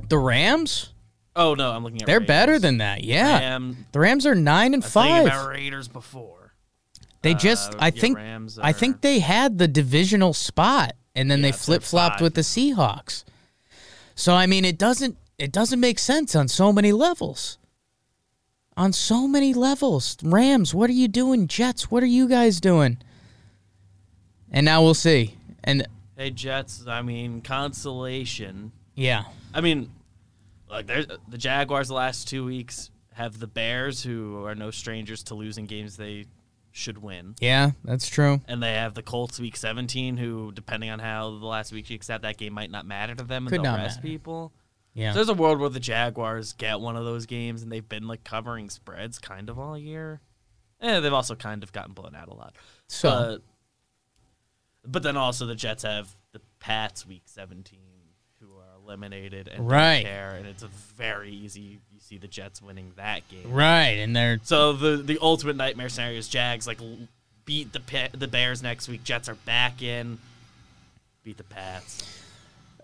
The 0.07 0.17
Rams, 0.17 0.93
Oh 1.35 1.53
no, 1.53 1.71
I'm 1.71 1.83
looking 1.83 2.01
at. 2.01 2.05
they're 2.05 2.19
Raiders. 2.19 2.27
better 2.27 2.59
than 2.59 2.77
that. 2.79 3.03
Yeah, 3.03 3.39
Ram, 3.39 3.85
the 3.91 3.99
Rams 3.99 4.25
are 4.25 4.35
nine 4.35 4.73
and 4.73 4.83
I 4.83 4.87
five. 4.87 5.25
about 5.25 5.49
Raiders 5.49 5.87
before. 5.87 6.53
They 7.21 7.33
Uh, 7.33 7.37
just, 7.37 7.75
I 7.79 7.91
think, 7.91 8.17
Rams 8.17 8.57
I 8.59 8.71
think 8.73 9.01
they 9.01 9.19
had 9.19 9.57
the 9.57 9.67
divisional 9.67 10.33
spot, 10.33 10.93
and 11.15 11.29
then 11.29 11.39
Yeah, 11.39 11.43
they 11.43 11.51
flip 11.51 11.83
flopped 11.83 12.21
with 12.21 12.33
the 12.35 12.41
Seahawks. 12.41 13.23
So 14.21 14.35
I 14.35 14.45
mean, 14.45 14.65
it 14.65 14.77
doesn't, 14.77 15.17
it 15.39 15.51
doesn't 15.51 15.79
make 15.79 15.97
sense 15.97 16.35
on 16.35 16.47
so 16.47 16.71
many 16.71 16.91
levels. 16.91 17.57
On 18.77 18.93
so 18.93 19.27
many 19.27 19.51
levels, 19.51 20.15
Rams, 20.21 20.75
what 20.75 20.91
are 20.91 20.93
you 20.93 21.07
doing? 21.07 21.47
Jets, 21.47 21.89
what 21.89 22.03
are 22.03 22.13
you 22.19 22.27
guys 22.29 22.61
doing? 22.61 22.99
And 24.51 24.63
now 24.63 24.83
we'll 24.83 24.93
see. 24.93 25.37
And 25.63 25.87
Hey 26.15 26.29
Jets, 26.29 26.85
I 26.87 27.01
mean 27.01 27.41
consolation. 27.41 28.71
yeah, 28.93 29.23
I 29.55 29.61
mean, 29.61 29.89
like 30.69 30.85
there's 30.85 31.07
the 31.27 31.39
Jaguars 31.39 31.87
the 31.87 31.95
last 31.95 32.27
two 32.27 32.45
weeks 32.45 32.91
have 33.13 33.39
the 33.39 33.47
Bears, 33.47 34.03
who 34.03 34.45
are 34.45 34.53
no 34.53 34.69
strangers 34.69 35.23
to 35.23 35.33
losing 35.33 35.65
games 35.65 35.97
they 35.97 36.27
should 36.71 36.97
win, 36.99 37.35
yeah, 37.39 37.71
that's 37.83 38.07
true. 38.09 38.41
and 38.47 38.61
they 38.63 38.73
have 38.73 38.93
the 38.93 39.03
Colts 39.03 39.39
week 39.39 39.55
17, 39.57 40.17
who 40.17 40.51
depending 40.51 40.89
on 40.89 40.99
how 40.99 41.29
the 41.37 41.45
last 41.45 41.71
week 41.73 41.85
shakes 41.85 42.09
out, 42.09 42.21
that 42.21 42.37
game 42.37 42.53
might 42.53 42.71
not 42.71 42.85
matter 42.85 43.13
to 43.15 43.23
them, 43.23 43.43
and 43.45 43.49
Could 43.49 43.57
they'll 43.63 43.71
not 43.73 43.79
rest 43.79 43.97
matter. 43.97 44.07
people. 44.07 44.53
Yeah, 44.93 45.11
So 45.11 45.15
there's 45.19 45.29
a 45.29 45.33
world 45.33 45.59
where 45.59 45.69
the 45.69 45.79
Jaguars 45.79 46.53
get 46.53 46.79
one 46.81 46.95
of 46.97 47.05
those 47.05 47.25
games, 47.25 47.61
and 47.63 47.71
they've 47.71 47.87
been 47.87 48.07
like 48.07 48.23
covering 48.23 48.69
spreads 48.69 49.19
kind 49.19 49.49
of 49.49 49.57
all 49.57 49.77
year. 49.77 50.19
Eh, 50.81 50.99
they've 50.99 51.13
also 51.13 51.35
kind 51.35 51.63
of 51.63 51.71
gotten 51.71 51.93
blown 51.93 52.15
out 52.15 52.27
a 52.27 52.33
lot. 52.33 52.55
so 52.87 53.39
But, 54.83 54.91
but 54.91 55.03
then 55.03 55.15
also 55.17 55.45
the 55.45 55.55
Jets 55.55 55.83
have 55.83 56.15
the 56.33 56.41
Pats 56.59 57.05
week 57.05 57.23
17 57.25 57.79
who 58.39 58.47
are 58.57 58.75
eliminated 58.83 59.47
and 59.47 59.59
don't 59.59 59.67
Right. 59.67 60.03
care, 60.03 60.31
and 60.31 60.47
it's 60.47 60.63
a 60.63 60.67
very 60.67 61.31
easy. 61.31 61.79
See 62.11 62.17
the 62.17 62.27
Jets 62.27 62.61
winning 62.61 62.91
that 62.97 63.25
game. 63.29 63.49
right, 63.53 63.97
and 63.97 64.13
they're 64.13 64.37
So 64.43 64.73
the 64.73 64.97
the 64.97 65.17
ultimate 65.21 65.55
nightmare 65.55 65.87
scenario 65.87 66.17
is 66.19 66.27
Jags 66.27 66.67
like 66.67 66.81
beat 67.45 67.71
the 67.71 67.79
the 68.11 68.27
Bears 68.27 68.61
next 68.61 68.89
week. 68.89 69.05
Jets 69.05 69.29
are 69.29 69.35
back 69.35 69.81
in. 69.81 70.17
Beat 71.23 71.37
the 71.37 71.45
Pats. 71.45 72.03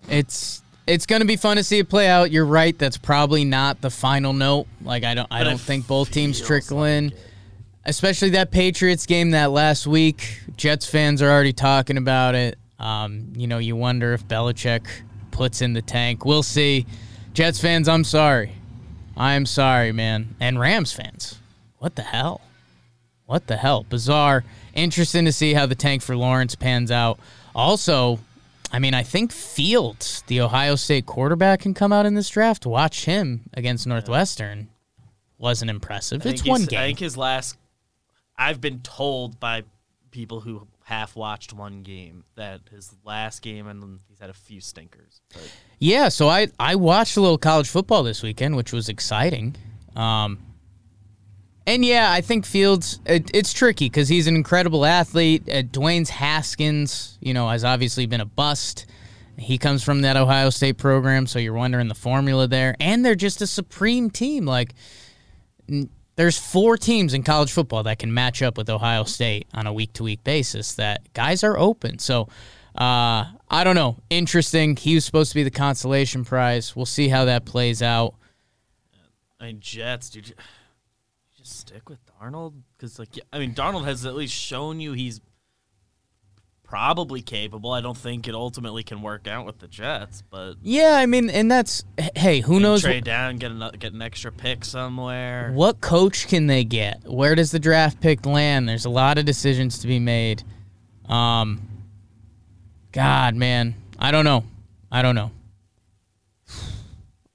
it's 0.07 0.61
it's 0.87 1.05
going 1.05 1.19
to 1.19 1.25
be 1.27 1.35
fun 1.35 1.57
to 1.57 1.63
see 1.65 1.79
it 1.79 1.89
play 1.89 2.07
out. 2.07 2.31
You're 2.31 2.45
right. 2.45 2.77
That's 2.79 2.97
probably 2.97 3.43
not 3.43 3.81
the 3.81 3.89
final 3.89 4.31
note. 4.31 4.65
Like 4.81 5.03
I 5.03 5.13
don't 5.13 5.27
I 5.29 5.39
But 5.43 5.49
don't 5.49 5.59
think 5.59 5.87
both 5.87 6.09
teams 6.09 6.39
trickle 6.39 6.85
in. 6.85 7.11
especially 7.83 8.29
that 8.29 8.49
Patriots 8.51 9.05
game 9.05 9.31
that 9.31 9.51
last 9.51 9.87
week. 9.87 10.39
Jets 10.55 10.89
fans 10.89 11.21
are 11.21 11.29
already 11.29 11.51
talking 11.51 11.97
about 11.97 12.33
it. 12.33 12.57
Um, 12.79 13.33
you 13.35 13.47
know, 13.47 13.57
you 13.57 13.75
wonder 13.75 14.13
if 14.13 14.25
Belichick 14.25 14.85
puts 15.31 15.61
in 15.61 15.73
the 15.73 15.81
tank. 15.81 16.23
We'll 16.23 16.43
see. 16.43 16.85
Jets 17.33 17.59
fans, 17.59 17.89
I'm 17.89 18.05
sorry. 18.05 18.53
I'm 19.17 19.45
sorry, 19.45 19.91
man. 19.91 20.35
And 20.39 20.59
Rams 20.59 20.93
fans, 20.93 21.39
what 21.79 21.95
the 21.95 22.03
hell? 22.03 22.41
What 23.25 23.47
the 23.47 23.57
hell? 23.57 23.83
Bizarre. 23.89 24.43
Interesting 24.73 25.25
to 25.25 25.31
see 25.31 25.53
how 25.53 25.65
the 25.65 25.75
tank 25.75 26.01
for 26.01 26.15
Lawrence 26.15 26.55
pans 26.55 26.91
out. 26.91 27.19
Also, 27.53 28.19
I 28.71 28.79
mean, 28.79 28.93
I 28.93 29.03
think 29.03 29.31
Fields, 29.31 30.23
the 30.27 30.41
Ohio 30.41 30.75
State 30.75 31.05
quarterback, 31.05 31.61
can 31.61 31.73
come 31.73 31.91
out 31.91 32.05
in 32.05 32.13
this 32.13 32.29
draft. 32.29 32.65
Watch 32.65 33.05
him 33.05 33.41
against 33.53 33.87
Northwestern. 33.87 34.69
Wasn't 35.37 35.69
impressive. 35.69 36.25
It's 36.25 36.45
one 36.45 36.65
game. 36.65 36.79
I 36.79 36.85
think 36.87 36.99
his 36.99 37.17
last. 37.17 37.57
I've 38.37 38.61
been 38.61 38.79
told 38.79 39.39
by 39.39 39.63
people 40.11 40.41
who 40.41 40.67
half 40.87 41.17
watched 41.17 41.51
one 41.51 41.83
game 41.83 42.23
that 42.35 42.61
his 42.71 42.95
last 43.03 43.41
game 43.41 43.67
and 43.67 43.99
he's 44.07 44.19
had 44.19 44.29
a 44.29 44.33
few 44.33 44.61
stinkers. 44.61 45.19
But 45.33 45.51
Yeah, 45.79 46.07
so 46.07 46.29
I 46.29 46.47
I 46.57 46.75
watched 46.75 47.17
a 47.17 47.21
little 47.21 47.37
college 47.37 47.67
football 47.67 48.03
this 48.03 48.23
weekend, 48.23 48.55
which 48.55 48.71
was 48.71 48.87
exciting. 48.87 49.57
Um, 49.97 50.39
and 51.65 51.83
yeah, 51.83 52.09
I 52.09 52.21
think 52.21 52.45
Fields 52.45 53.01
it, 53.05 53.29
it's 53.33 53.51
tricky 53.51 53.87
because 53.87 54.07
he's 54.07 54.27
an 54.27 54.35
incredible 54.35 54.85
athlete. 54.85 55.49
Uh, 55.49 55.63
Dwayne's 55.63 56.09
Haskins, 56.09 57.17
you 57.19 57.33
know, 57.33 57.49
has 57.49 57.65
obviously 57.65 58.05
been 58.05 58.21
a 58.21 58.25
bust, 58.25 58.85
He 59.37 59.57
comes 59.57 59.83
from 59.83 60.03
that 60.03 60.15
Ohio 60.15 60.49
State 60.49 60.77
program, 60.77 61.27
so 61.27 61.37
you're 61.37 61.51
wondering 61.53 61.89
the 61.89 61.95
formula 61.95 62.47
there. 62.47 62.77
And 62.79 63.03
they're 63.03 63.13
just 63.13 63.41
a 63.41 63.47
supreme 63.47 64.09
team. 64.09 64.45
Like, 64.45 64.73
there's 66.17 66.37
four 66.37 66.77
teams 66.77 67.13
in 67.13 67.23
college 67.23 67.51
football 67.51 67.83
that 67.83 67.99
can 67.99 68.13
match 68.13 68.41
up 68.41 68.57
with 68.57 68.69
Ohio 68.69 69.03
State 69.05 69.47
on 69.53 69.67
a 69.67 69.71
week 69.71 69.93
to 69.93 70.03
week 70.03 70.23
basis 70.23 70.73
that 70.73 71.13
guys 71.13 71.43
are 71.43 71.57
open. 71.57 71.99
So, 71.99 72.23
uh, 72.75 73.25
I 73.49 73.63
don't 73.63 73.75
know. 73.75 73.97
Interesting. 74.09 74.75
He 74.75 74.95
was 74.95 75.05
supposed 75.05 75.31
to 75.31 75.35
be 75.35 75.43
the 75.43 75.51
consolation 75.51 76.25
prize. 76.25 76.75
We'll 76.75 76.85
see 76.85 77.07
how 77.07 77.25
that 77.25 77.45
plays 77.45 77.81
out. 77.81 78.15
I 79.39 79.45
mean, 79.45 79.59
Jets, 79.59 80.09
dude, 80.09 80.29
you 80.29 80.35
just 81.37 81.59
stick 81.59 81.87
with 81.87 81.99
Darnold 82.19 82.53
because, 82.75 82.97
like, 82.97 83.19
I 83.31 83.37
mean, 83.37 83.53
Darnold 83.53 83.85
has 83.85 84.05
at 84.05 84.15
least 84.15 84.33
shown 84.33 84.79
you 84.79 84.93
he's 84.93 85.21
probably 86.67 87.21
capable. 87.21 87.71
I 87.71 87.81
don't 87.81 87.97
think 87.97 88.27
it 88.27 88.35
ultimately 88.35 88.83
can 88.83 89.01
work 89.01 89.27
out 89.27 89.45
with 89.45 89.59
the 89.59 89.67
Jets, 89.67 90.21
but 90.29 90.55
Yeah, 90.61 90.95
I 90.95 91.05
mean, 91.05 91.29
and 91.29 91.49
that's 91.49 91.83
hey, 92.15 92.41
who 92.41 92.59
knows 92.59 92.81
trade 92.83 93.05
down, 93.05 93.37
get 93.37 93.51
an, 93.51 93.71
get 93.79 93.93
an 93.93 94.01
extra 94.01 94.31
pick 94.31 94.65
somewhere. 94.65 95.51
what 95.53 95.81
coach 95.81 96.27
can 96.27 96.47
they 96.47 96.63
get? 96.63 97.03
Where 97.05 97.33
does 97.35 97.51
the 97.51 97.59
draft 97.59 98.01
pick 98.01 98.25
land? 98.25 98.67
There's 98.67 98.85
a 98.85 98.89
lot 98.89 99.17
of 99.17 99.25
decisions 99.25 99.79
to 99.79 99.87
be 99.87 99.99
made. 99.99 100.43
Um, 101.07 101.61
God, 102.91 103.35
man, 103.35 103.75
I 103.97 104.11
don't 104.11 104.25
know. 104.25 104.43
I 104.91 105.01
don't 105.01 105.15
know. 105.15 105.31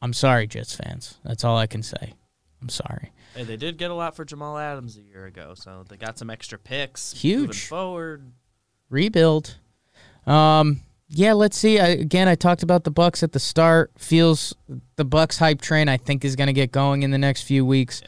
I'm 0.03 0.13
sorry, 0.13 0.47
Jets 0.47 0.75
fans. 0.75 1.19
That's 1.25 1.45
all 1.45 1.57
I 1.57 1.67
can 1.67 1.83
say. 1.83 2.15
I'm 2.61 2.69
sorry. 2.69 3.13
Hey, 3.35 3.45
they 3.45 3.57
did 3.57 3.79
get 3.79 3.91
a 3.91 3.95
lot 3.95 4.15
for 4.15 4.25
Jamal 4.25 4.59
Adams 4.59 4.99
a 4.99 5.01
year 5.01 5.25
ago, 5.25 5.55
so 5.55 5.85
they 5.89 5.97
got 5.97 6.19
some 6.19 6.29
extra 6.29 6.59
picks. 6.59 7.13
Huge. 7.13 7.67
forward. 7.67 8.31
Rebuild. 8.93 9.57
Um, 10.27 10.83
yeah, 11.09 11.33
let's 11.33 11.57
see. 11.57 11.81
I, 11.81 11.89
again, 11.89 12.29
I 12.29 12.35
talked 12.35 12.63
about 12.63 12.85
the 12.85 12.93
Bucs 12.93 13.23
at 13.23 13.33
the 13.33 13.41
start. 13.41 13.91
Feels 13.99 14.55
the 14.97 15.05
Bucs 15.05 15.39
hype 15.39 15.61
train 15.61 15.89
I 15.89 15.97
think 15.97 16.25
is 16.25 16.37
going 16.37 16.47
to 16.47 16.53
get 16.53 16.73
going 16.73 17.03
in 17.03 17.11
the 17.11 17.19
next 17.19 17.43
few 17.43 17.65
weeks. 17.67 18.03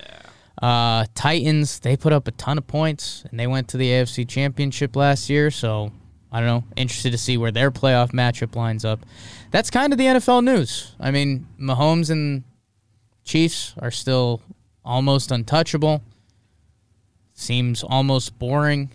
Uh, 0.62 1.04
Titans 1.14 1.80
they 1.80 1.96
put 1.96 2.12
up 2.12 2.28
a 2.28 2.30
ton 2.30 2.58
of 2.58 2.66
points 2.66 3.24
and 3.28 3.40
they 3.40 3.46
went 3.46 3.66
to 3.68 3.76
the 3.76 3.90
AFC 3.90 4.28
Championship 4.28 4.94
last 4.94 5.28
year. 5.28 5.50
So 5.50 5.90
I 6.30 6.40
don't 6.40 6.48
know. 6.48 6.64
Interested 6.76 7.10
to 7.12 7.18
see 7.18 7.36
where 7.36 7.50
their 7.50 7.70
playoff 7.70 8.12
matchup 8.12 8.54
lines 8.54 8.84
up. 8.84 9.00
That's 9.50 9.70
kind 9.70 9.92
of 9.92 9.98
the 9.98 10.06
NFL 10.06 10.44
news. 10.44 10.94
I 11.00 11.10
mean, 11.10 11.46
Mahomes 11.60 12.10
and 12.10 12.44
Chiefs 13.24 13.74
are 13.78 13.90
still 13.90 14.42
almost 14.84 15.30
untouchable. 15.30 16.02
Seems 17.34 17.82
almost 17.82 18.38
boring. 18.38 18.90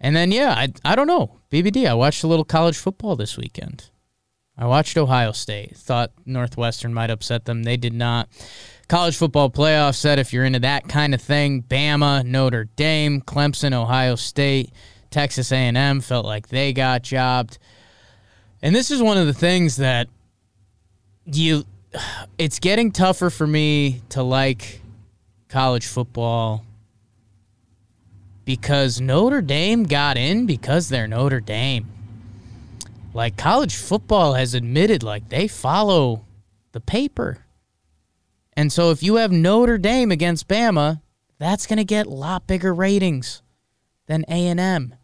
And 0.00 0.14
then 0.14 0.30
yeah, 0.32 0.54
I 0.56 0.72
I 0.84 0.94
don't 0.94 1.06
know. 1.06 1.36
BBD, 1.50 1.88
I 1.88 1.94
watched 1.94 2.22
a 2.24 2.26
little 2.26 2.44
college 2.44 2.76
football 2.76 3.16
this 3.16 3.36
weekend. 3.36 3.90
I 4.56 4.66
watched 4.66 4.96
Ohio 4.96 5.32
State. 5.32 5.76
Thought 5.76 6.12
Northwestern 6.26 6.92
might 6.92 7.10
upset 7.10 7.44
them. 7.44 7.62
They 7.62 7.76
did 7.76 7.94
not. 7.94 8.28
College 8.88 9.16
football 9.16 9.50
playoff 9.50 9.94
set 9.94 10.18
if 10.18 10.32
you're 10.32 10.44
into 10.44 10.58
that 10.60 10.88
kind 10.88 11.14
of 11.14 11.20
thing. 11.20 11.62
Bama, 11.62 12.24
Notre 12.24 12.64
Dame, 12.76 13.20
Clemson, 13.20 13.72
Ohio 13.72 14.16
State, 14.16 14.72
Texas 15.10 15.52
A&M 15.52 16.00
felt 16.00 16.26
like 16.26 16.48
they 16.48 16.72
got 16.72 17.02
jobbed. 17.02 17.58
And 18.62 18.74
this 18.74 18.90
is 18.90 19.00
one 19.00 19.16
of 19.16 19.26
the 19.26 19.34
things 19.34 19.76
that 19.76 20.08
you 21.24 21.64
it's 22.38 22.58
getting 22.58 22.90
tougher 22.90 23.30
for 23.30 23.46
me 23.46 24.02
to 24.10 24.22
like 24.22 24.80
college 25.48 25.86
football 25.86 26.64
because 28.48 28.98
Notre 28.98 29.42
Dame 29.42 29.82
got 29.82 30.16
in 30.16 30.46
because 30.46 30.88
they're 30.88 31.06
Notre 31.06 31.38
Dame. 31.38 31.86
Like 33.12 33.36
college 33.36 33.76
football 33.76 34.32
has 34.32 34.54
admitted 34.54 35.02
like 35.02 35.28
they 35.28 35.48
follow 35.48 36.24
the 36.72 36.80
paper. 36.80 37.44
And 38.54 38.72
so 38.72 38.90
if 38.90 39.02
you 39.02 39.16
have 39.16 39.30
Notre 39.30 39.76
Dame 39.76 40.10
against 40.10 40.48
Bama, 40.48 41.02
that's 41.38 41.66
going 41.66 41.76
to 41.76 41.84
get 41.84 42.06
a 42.06 42.10
lot 42.10 42.46
bigger 42.46 42.72
ratings 42.72 43.42
than 44.06 44.24
A&M. 44.30 44.94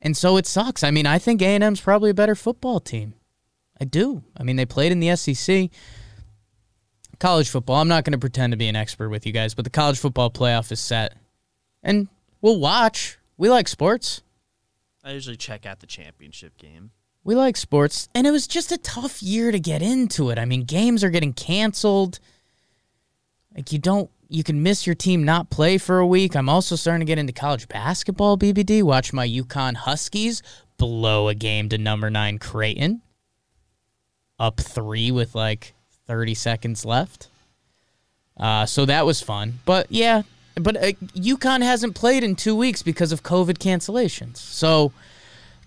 And 0.00 0.16
so 0.16 0.36
it 0.36 0.46
sucks. 0.46 0.84
I 0.84 0.92
mean, 0.92 1.06
I 1.06 1.18
think 1.18 1.42
A&M's 1.42 1.80
probably 1.80 2.10
a 2.10 2.14
better 2.14 2.36
football 2.36 2.78
team. 2.78 3.14
I 3.80 3.84
do. 3.84 4.22
I 4.36 4.44
mean, 4.44 4.54
they 4.54 4.64
played 4.64 4.92
in 4.92 5.00
the 5.00 5.16
SEC. 5.16 5.70
College 7.18 7.48
football, 7.48 7.80
I'm 7.80 7.88
not 7.88 8.04
going 8.04 8.12
to 8.12 8.18
pretend 8.18 8.52
to 8.52 8.56
be 8.56 8.68
an 8.68 8.76
expert 8.76 9.08
with 9.08 9.26
you 9.26 9.32
guys, 9.32 9.54
but 9.54 9.64
the 9.64 9.70
college 9.70 9.98
football 9.98 10.30
playoff 10.30 10.70
is 10.70 10.78
set. 10.78 11.16
And 11.82 12.06
we'll 12.44 12.60
watch. 12.60 13.18
We 13.38 13.48
like 13.48 13.68
sports. 13.68 14.20
I 15.02 15.12
usually 15.12 15.38
check 15.38 15.64
out 15.64 15.80
the 15.80 15.86
championship 15.86 16.58
game. 16.58 16.90
We 17.24 17.34
like 17.34 17.56
sports. 17.56 18.10
And 18.14 18.26
it 18.26 18.32
was 18.32 18.46
just 18.46 18.70
a 18.70 18.76
tough 18.76 19.22
year 19.22 19.50
to 19.50 19.58
get 19.58 19.80
into 19.80 20.28
it. 20.28 20.38
I 20.38 20.44
mean, 20.44 20.64
games 20.64 21.02
are 21.02 21.08
getting 21.08 21.32
canceled. 21.32 22.20
Like, 23.56 23.72
you 23.72 23.78
don't, 23.78 24.10
you 24.28 24.44
can 24.44 24.62
miss 24.62 24.86
your 24.86 24.94
team 24.94 25.24
not 25.24 25.48
play 25.48 25.78
for 25.78 25.98
a 26.00 26.06
week. 26.06 26.36
I'm 26.36 26.50
also 26.50 26.76
starting 26.76 27.00
to 27.00 27.10
get 27.10 27.18
into 27.18 27.32
college 27.32 27.66
basketball, 27.66 28.36
BBD. 28.36 28.82
Watch 28.82 29.14
my 29.14 29.26
UConn 29.26 29.76
Huskies 29.76 30.42
blow 30.76 31.28
a 31.28 31.34
game 31.34 31.70
to 31.70 31.78
number 31.78 32.10
nine 32.10 32.38
Creighton. 32.38 33.00
Up 34.38 34.60
three 34.60 35.10
with 35.10 35.34
like 35.34 35.72
30 36.06 36.34
seconds 36.34 36.84
left. 36.84 37.28
Uh, 38.36 38.66
so 38.66 38.84
that 38.84 39.06
was 39.06 39.22
fun. 39.22 39.60
But 39.64 39.86
yeah, 39.90 40.22
but 40.54 40.76
uh, 40.76 40.92
UConn 41.16 41.62
hasn't 41.62 41.94
played 41.94 42.22
in 42.22 42.36
two 42.36 42.54
weeks 42.54 42.82
because 42.82 43.12
of 43.12 43.22
COVID 43.22 43.58
cancellations. 43.58 44.36
So 44.36 44.92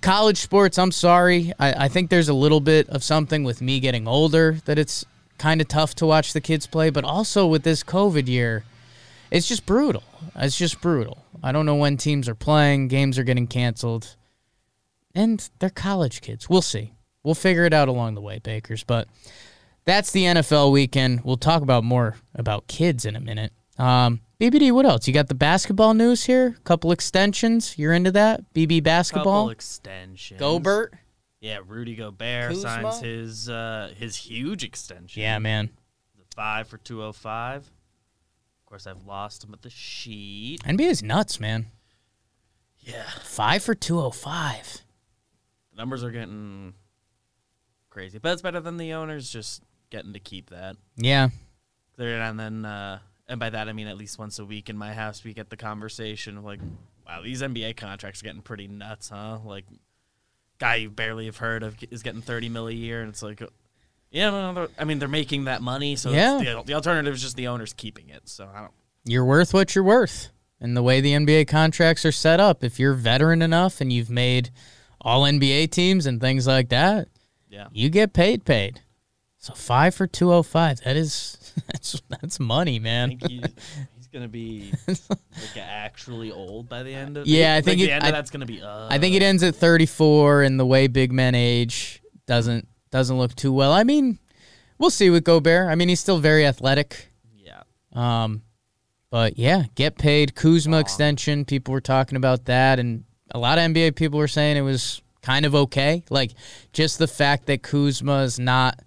college 0.02 0.38
sports, 0.38 0.78
I'm 0.78 0.92
sorry. 0.92 1.54
I, 1.60 1.86
I 1.86 1.88
think 1.88 2.10
there's 2.10 2.30
a 2.30 2.34
little 2.34 2.62
bit 2.62 2.90
of 2.90 3.04
something 3.04 3.44
with 3.44 3.62
me 3.62 3.80
getting 3.80 4.08
older 4.08 4.60
that 4.66 4.80
it's 4.80 5.06
kind 5.38 5.62
of 5.62 5.68
tough 5.68 5.96
to 5.96 6.06
watch 6.06 6.34
the 6.34 6.42
kids 6.42 6.68
play. 6.68 6.90
But 6.90 7.04
also 7.04 7.48
with 7.48 7.64
this 7.64 7.84
COVID 7.84 8.28
year, 8.28 8.64
it's 9.32 9.48
just 9.48 9.66
brutal. 9.66 10.04
It's 10.36 10.58
just 10.58 10.82
brutal. 10.82 11.24
I 11.44 11.52
don't 11.52 11.66
know 11.66 11.76
when 11.76 11.98
teams 11.98 12.30
are 12.30 12.36
playing, 12.36 12.88
games 12.88 13.20
are 13.20 13.24
getting 13.24 13.48
canceled, 13.48 14.16
and 15.14 15.48
they're 15.60 15.70
college 15.70 16.22
kids. 16.22 16.50
We'll 16.50 16.62
see. 16.62 16.94
We'll 17.24 17.36
figure 17.36 17.66
it 17.66 17.74
out 17.74 17.90
along 17.90 18.16
the 18.16 18.22
way, 18.22 18.40
Bakers. 18.40 18.84
But 18.84 19.08
that's 19.86 20.12
the 20.12 20.24
NFL 20.24 20.72
weekend. 20.72 21.22
We'll 21.24 21.38
talk 21.38 21.62
about 21.62 21.84
more 21.84 22.16
about 22.34 22.68
kids 22.68 23.06
in 23.06 23.16
a 23.16 23.20
minute. 23.20 23.52
Um, 23.78 24.22
BBD, 24.40 24.72
what 24.72 24.86
else? 24.86 25.08
You 25.08 25.14
got 25.14 25.28
the 25.28 25.36
basketball 25.36 25.94
news 25.94 26.26
here? 26.26 26.56
A 26.58 26.62
Couple 26.62 26.92
extensions. 26.92 27.78
You're 27.78 27.94
into 27.94 28.12
that? 28.12 28.54
BB 28.54 28.84
basketball? 28.84 29.44
Couple 29.46 29.50
extensions. 29.50 30.40
Gobert. 30.40 30.94
Yeah, 31.40 31.60
Rudy 31.66 31.96
Gobert 31.96 32.50
Kuzma? 32.50 32.92
signs 32.92 33.00
his 33.02 33.50
uh, 33.50 33.92
his 33.96 34.16
huge 34.16 34.64
extension. 34.64 35.22
Yeah, 35.22 35.38
man. 35.40 35.70
The 36.18 36.24
five 36.36 36.68
for 36.68 36.78
two 36.78 37.04
oh 37.04 37.12
five. 37.12 37.62
Of 37.62 38.66
course, 38.66 38.88
I've 38.88 39.06
lost 39.06 39.44
him 39.44 39.54
at 39.54 39.62
the 39.62 39.70
sheet. 39.70 40.62
NBA's 40.64 41.02
nuts, 41.02 41.40
man. 41.40 41.68
Yeah, 42.80 43.04
Five 43.24 43.64
for 43.64 43.76
205. 43.76 44.82
the 45.72 45.78
numbers 45.78 46.04
are 46.06 46.12
getting 46.12 46.74
crazy, 47.90 48.18
but 48.18 48.32
it's 48.32 48.42
better 48.42 48.62
than 48.62 48.78
the 48.78 48.94
owners 48.94 49.30
just 49.30 49.62
getting 49.90 50.14
to 50.14 50.20
keep 50.20 50.50
that. 50.52 50.78
Yeah. 50.96 51.30
And 51.98 52.40
then, 52.40 52.64
uh, 52.66 53.00
and 53.30 53.40
by 53.40 53.50
that 53.50 53.68
I 53.70 53.74
mean 53.74 53.88
at 53.88 53.98
least 53.98 54.18
once 54.20 54.40
a 54.40 54.46
week 54.46 54.70
in 54.70 54.78
my 54.78 54.94
house 54.94 55.24
we 55.24 55.34
get 55.34 55.50
the 55.50 55.58
conversation 55.58 56.38
of 56.38 56.44
like, 56.46 56.60
wow, 57.06 57.22
these 57.22 57.42
NBA 57.42 57.78
contracts 57.78 58.22
are 58.22 58.26
getting 58.26 58.42
pretty 58.42 58.68
nuts, 58.68 59.10
huh? 59.10 59.40
Like, 59.44 59.66
guy 60.60 60.76
you 60.76 60.90
barely 60.90 61.26
have 61.26 61.38
heard 61.38 61.64
of 61.64 61.76
is 61.92 62.04
getting 62.04 62.22
thirty 62.22 62.50
mil 62.50 62.68
a 62.68 62.72
year, 62.72 63.02
and 63.02 63.10
it's 63.10 63.22
like, 63.22 63.42
yeah, 64.12 64.30
no, 64.30 64.52
no, 64.54 64.68
I 64.80 64.84
mean 64.86 65.00
they're 65.00 65.08
making 65.08 65.46
that 65.46 65.62
money, 65.62 65.96
so 65.96 66.12
Yeah. 66.12 66.38
the, 66.40 66.64
the 66.66 66.74
alternative 66.74 67.14
is 67.14 67.22
just 67.22 67.36
the 67.36 67.48
owners 67.48 67.74
keeping 67.74 68.10
it. 68.10 68.22
So 68.30 68.50
I 68.54 68.62
don't. 68.62 68.72
You're 69.06 69.26
worth 69.26 69.54
what 69.54 69.76
you're 69.76 69.84
worth. 69.84 70.30
And 70.60 70.76
the 70.76 70.82
way 70.82 71.02
the 71.02 71.12
NBA 71.14 71.48
contracts 71.48 72.04
are 72.04 72.12
set 72.12 72.40
up, 72.40 72.64
if 72.64 72.80
you're 72.80 72.96
veteran 72.96 73.44
enough 73.44 73.80
and 73.80 73.94
you've 73.94 74.10
made 74.10 74.50
all 75.00 75.22
NBA 75.24 75.70
teams 75.70 76.08
and 76.08 76.20
things 76.20 76.48
like 76.48 76.70
that, 76.70 77.08
Yeah. 77.50 77.68
you 77.72 77.90
get 77.90 78.12
paid 78.14 78.44
paid. 78.44 78.82
So 79.38 79.54
5 79.54 79.94
for 79.94 80.08
205. 80.08 80.82
That 80.82 80.96
is 80.98 81.47
that's 81.68 82.02
that's 82.10 82.40
money, 82.40 82.80
man. 82.80 83.12
he's, 83.28 83.42
he's 83.96 84.08
gonna 84.12 84.28
be 84.28 84.72
like 84.88 85.58
actually 85.58 86.32
old 86.32 86.70
by 86.70 86.84
the 86.84 86.94
end 86.94 87.18
of. 87.18 87.28
Yeah, 87.28 87.54
I 87.54 87.56
like, 87.58 87.66
think 87.66 87.80
the 87.80 87.90
it- 87.90 87.92
end 87.92 88.04
I- 88.04 88.08
of 88.08 88.14
that's 88.14 88.30
gonna 88.32 88.46
be. 88.46 88.62
Uh, 88.62 88.88
I 88.90 88.98
think 88.98 89.16
it 89.16 89.24
ends 89.24 89.44
at 89.44 89.56
34 89.56 90.44
and 90.44 90.60
the 90.60 90.66
way 90.66 90.88
big 90.88 91.12
men 91.12 91.36
age 91.36 92.02
doesn't 92.26 92.68
doesn't 92.92 93.18
look 93.18 93.36
too 93.36 93.52
well. 93.52 93.72
I 93.74 93.84
mean, 93.84 94.20
we'll 94.78 94.90
see 94.90 95.10
with 95.10 95.24
Gobert. 95.24 95.70
I 95.70 95.76
mean, 95.76 95.90
he's 95.90 96.00
still 96.00 96.20
very 96.20 96.46
athletic. 96.46 97.10
Yeah. 97.36 97.64
Um, 97.94 98.44
but 99.10 99.38
yeah, 99.38 99.64
get 99.76 99.98
paid. 99.98 100.36
Kuzma 100.36 100.80
extension. 100.80 101.46
People 101.46 101.74
were 101.74 101.82
talking 101.82 102.16
about 102.18 102.46
that, 102.46 102.80
and 102.80 103.04
a 103.32 103.40
lot 103.40 103.58
of 103.58 103.64
NBA 103.66 103.96
people 103.96 104.20
were 104.20 104.28
saying 104.28 104.58
it 104.58 104.62
was 104.62 105.02
kind 105.22 105.46
of 105.46 105.54
okay. 105.56 106.04
Like 106.10 106.32
just 106.74 107.00
the 107.00 107.08
fact 107.08 107.46
that 107.48 107.62
Kuzma 107.64 108.20
is 108.24 108.40
not, 108.40 108.80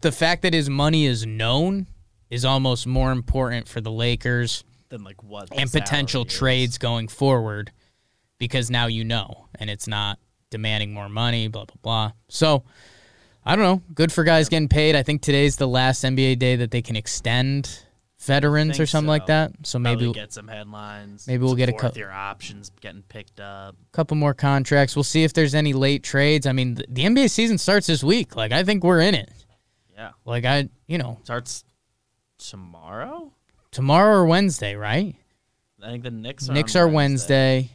the 0.00 0.12
fact 0.12 0.42
that 0.42 0.54
his 0.54 0.68
money 0.70 1.06
is 1.06 1.26
known 1.26 1.86
is 2.30 2.44
almost 2.44 2.86
more 2.86 3.12
important 3.12 3.68
for 3.68 3.80
the 3.80 3.90
Lakers 3.90 4.64
Then 4.88 5.04
like 5.04 5.22
what? 5.22 5.48
and 5.56 5.70
potential 5.70 6.22
salary 6.24 6.28
is. 6.32 6.38
trades 6.38 6.78
going 6.78 7.08
forward, 7.08 7.72
because 8.38 8.70
now 8.70 8.86
you 8.86 9.04
know, 9.04 9.46
and 9.58 9.68
it's 9.70 9.86
not 9.88 10.18
demanding 10.50 10.92
more 10.92 11.08
money, 11.08 11.48
blah 11.48 11.64
blah 11.64 11.76
blah. 11.82 12.12
So 12.28 12.64
I 13.44 13.56
don't 13.56 13.64
know. 13.64 13.82
Good 13.94 14.12
for 14.12 14.22
guys 14.24 14.48
getting 14.48 14.68
paid. 14.68 14.94
I 14.94 15.02
think 15.02 15.22
today's 15.22 15.56
the 15.56 15.68
last 15.68 16.02
NBA 16.04 16.38
day 16.38 16.56
that 16.56 16.70
they 16.70 16.82
can 16.82 16.94
extend 16.96 17.84
veterans 18.20 18.78
or 18.78 18.84
something 18.84 19.08
like 19.08 19.26
that. 19.26 19.52
So 19.62 19.78
maybe 19.78 20.04
Probably 20.04 20.20
get 20.20 20.32
some 20.32 20.46
headlines. 20.46 21.26
maybe 21.26 21.42
we'll 21.42 21.54
get 21.54 21.70
a 21.70 21.72
cou- 21.72 21.78
fourth 21.88 21.96
year 21.96 22.10
options 22.10 22.70
getting 22.82 23.02
picked 23.02 23.40
up. 23.40 23.74
a 23.74 23.96
couple 23.96 24.16
more 24.18 24.34
contracts. 24.34 24.94
We'll 24.94 25.04
see 25.04 25.24
if 25.24 25.32
there's 25.32 25.54
any 25.54 25.72
late 25.72 26.02
trades. 26.02 26.46
I 26.46 26.52
mean, 26.52 26.74
the, 26.74 26.84
the 26.88 27.04
NBA 27.04 27.30
season 27.30 27.56
starts 27.56 27.86
this 27.86 28.04
week. 28.04 28.36
Like 28.36 28.52
I 28.52 28.62
think 28.62 28.84
we're 28.84 29.00
in 29.00 29.14
it. 29.14 29.30
Yeah, 30.00 30.12
Like 30.24 30.46
I, 30.46 30.70
you 30.86 30.96
know, 30.96 31.18
starts 31.24 31.62
tomorrow. 32.38 33.34
tomorrow 33.70 34.16
or 34.20 34.24
Wednesday, 34.24 34.74
right? 34.74 35.14
I 35.82 35.86
think 35.90 36.04
the 36.04 36.10
Knicks 36.10 36.48
are. 36.48 36.54
Knicks 36.54 36.74
are 36.74 36.88
Wednesday. 36.88 37.70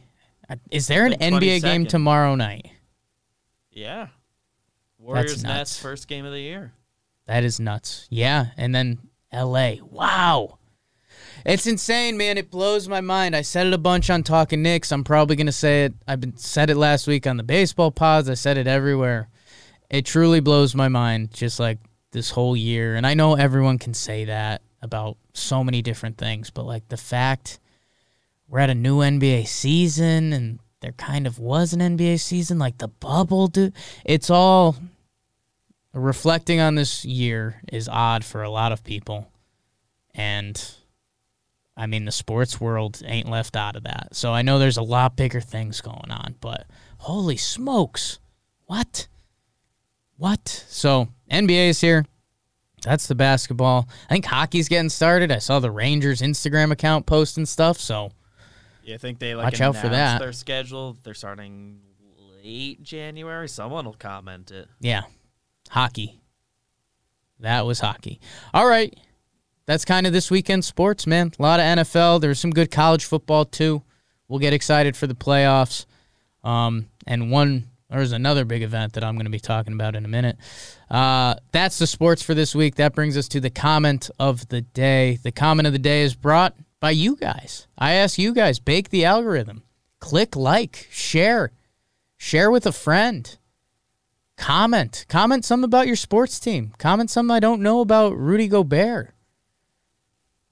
Uh, 0.50 0.56
Is 0.72 0.88
there 0.88 1.06
an 1.06 1.12
The 1.12 1.18
NBA 1.18 1.62
game 1.62 1.86
tomorrow 1.86 2.34
night? 2.34 2.68
Yeah. 3.70 4.08
Warriors. 4.98 5.44
Nets 5.44 5.78
first 5.78 6.08
game 6.08 6.24
of 6.24 6.32
the 6.32 6.40
year. 6.40 6.72
That 7.26 7.44
is 7.44 7.60
nuts. 7.60 8.08
Yeah, 8.10 8.46
and 8.56 8.74
then 8.74 8.98
L.A. 9.30 9.80
Wow, 9.88 10.58
it's 11.44 11.68
insane, 11.68 12.16
man. 12.16 12.38
It 12.38 12.50
blows 12.50 12.88
my 12.88 13.00
mind. 13.00 13.36
I 13.36 13.42
said 13.42 13.68
it 13.68 13.72
a 13.72 13.78
bunch 13.78 14.10
on 14.10 14.24
Talking 14.24 14.62
Knicks. 14.62 14.90
I'm 14.90 15.04
probably 15.04 15.36
gonna 15.36 15.52
say 15.52 15.84
it. 15.84 15.94
I've 16.08 16.20
been 16.20 16.36
said 16.36 16.70
it 16.70 16.76
last 16.76 17.06
week 17.06 17.24
on 17.24 17.36
the 17.36 17.44
baseball 17.44 17.92
pods. 17.92 18.28
I 18.28 18.34
said 18.34 18.56
it 18.58 18.66
everywhere. 18.66 19.28
It 19.90 20.04
truly 20.06 20.40
blows 20.40 20.74
my 20.74 20.88
mind. 20.88 21.32
Just 21.32 21.60
like 21.60 21.78
this 22.16 22.30
whole 22.30 22.56
year, 22.56 22.94
and 22.94 23.06
I 23.06 23.12
know 23.12 23.34
everyone 23.34 23.78
can 23.78 23.92
say 23.92 24.24
that 24.24 24.62
about 24.80 25.18
so 25.34 25.62
many 25.62 25.82
different 25.82 26.16
things, 26.16 26.48
but 26.48 26.64
like 26.64 26.88
the 26.88 26.96
fact 26.96 27.60
we're 28.48 28.60
at 28.60 28.70
a 28.70 28.74
new 28.74 29.00
NBA 29.00 29.46
season 29.46 30.32
and 30.32 30.58
there 30.80 30.92
kind 30.92 31.26
of 31.26 31.38
was 31.38 31.74
an 31.74 31.80
NBA 31.80 32.18
season, 32.20 32.58
like 32.58 32.78
the 32.78 32.88
bubble, 32.88 33.48
dude. 33.48 33.74
It's 34.02 34.30
all 34.30 34.76
reflecting 35.92 36.58
on 36.58 36.74
this 36.74 37.04
year 37.04 37.60
is 37.70 37.86
odd 37.86 38.24
for 38.24 38.42
a 38.42 38.50
lot 38.50 38.72
of 38.72 38.82
people. 38.82 39.30
And 40.14 40.58
I 41.76 41.86
mean, 41.86 42.06
the 42.06 42.12
sports 42.12 42.58
world 42.58 43.02
ain't 43.04 43.28
left 43.28 43.56
out 43.56 43.76
of 43.76 43.82
that. 43.84 44.16
So 44.16 44.32
I 44.32 44.40
know 44.40 44.58
there's 44.58 44.78
a 44.78 44.82
lot 44.82 45.16
bigger 45.16 45.42
things 45.42 45.82
going 45.82 46.10
on, 46.10 46.36
but 46.40 46.66
holy 46.96 47.36
smokes. 47.36 48.20
What? 48.64 49.06
What? 50.16 50.48
So 50.68 51.08
NBA 51.30 51.68
is 51.68 51.80
here. 51.80 52.04
That's 52.82 53.06
the 53.06 53.14
basketball. 53.14 53.88
I 54.08 54.14
think 54.14 54.24
hockey's 54.24 54.68
getting 54.68 54.90
started. 54.90 55.32
I 55.32 55.38
saw 55.38 55.58
the 55.58 55.70
Rangers 55.70 56.20
Instagram 56.20 56.70
account 56.70 57.06
posting 57.06 57.46
stuff. 57.46 57.78
So 57.80 58.12
You 58.84 58.96
think 58.98 59.18
they 59.18 59.34
like 59.34 59.44
Watch 59.44 59.60
out 59.60 59.74
for 59.74 59.88
announced 59.88 59.92
that. 59.92 60.20
Their 60.20 60.32
schedule. 60.32 60.96
They're 61.02 61.14
starting 61.14 61.80
late 62.44 62.82
January. 62.82 63.48
Someone 63.48 63.84
will 63.84 63.94
comment 63.94 64.50
it. 64.50 64.68
Yeah. 64.80 65.02
Hockey. 65.70 66.20
That 67.40 67.66
was 67.66 67.80
hockey. 67.80 68.20
All 68.54 68.66
right. 68.66 68.96
That's 69.66 69.84
kind 69.84 70.06
of 70.06 70.12
this 70.12 70.30
weekend 70.30 70.64
sports, 70.64 71.06
man. 71.06 71.32
A 71.38 71.42
lot 71.42 71.58
of 71.58 71.66
NFL. 71.66 72.20
There's 72.20 72.38
some 72.38 72.52
good 72.52 72.70
college 72.70 73.04
football 73.04 73.44
too. 73.44 73.82
We'll 74.28 74.38
get 74.38 74.52
excited 74.52 74.96
for 74.96 75.06
the 75.06 75.14
playoffs. 75.14 75.86
Um, 76.44 76.86
and 77.06 77.30
one 77.32 77.68
there's 77.90 78.12
another 78.12 78.44
big 78.44 78.62
event 78.62 78.94
that 78.94 79.04
I'm 79.04 79.14
going 79.14 79.26
to 79.26 79.30
be 79.30 79.38
talking 79.38 79.72
about 79.72 79.94
in 79.94 80.04
a 80.04 80.08
minute. 80.08 80.36
Uh, 80.90 81.36
that's 81.52 81.78
the 81.78 81.86
sports 81.86 82.22
for 82.22 82.34
this 82.34 82.54
week. 82.54 82.76
That 82.76 82.94
brings 82.94 83.16
us 83.16 83.28
to 83.28 83.40
the 83.40 83.50
comment 83.50 84.10
of 84.18 84.48
the 84.48 84.62
day. 84.62 85.18
The 85.22 85.32
comment 85.32 85.66
of 85.66 85.72
the 85.72 85.78
day 85.78 86.02
is 86.02 86.14
brought 86.14 86.54
by 86.80 86.90
you 86.90 87.16
guys. 87.16 87.68
I 87.78 87.92
ask 87.92 88.18
you 88.18 88.34
guys, 88.34 88.58
bake 88.58 88.90
the 88.90 89.04
algorithm. 89.04 89.62
Click 90.00 90.34
like, 90.34 90.88
share, 90.90 91.52
share 92.16 92.50
with 92.50 92.66
a 92.66 92.72
friend 92.72 93.36
comment. 94.36 95.06
Comment 95.08 95.44
something 95.44 95.64
about 95.64 95.86
your 95.86 95.96
sports 95.96 96.38
team. 96.38 96.72
Comment 96.78 97.10
something 97.10 97.34
I 97.34 97.40
don't 97.40 97.62
know 97.62 97.80
about 97.80 98.16
Rudy 98.16 98.48
Gobert. 98.48 99.12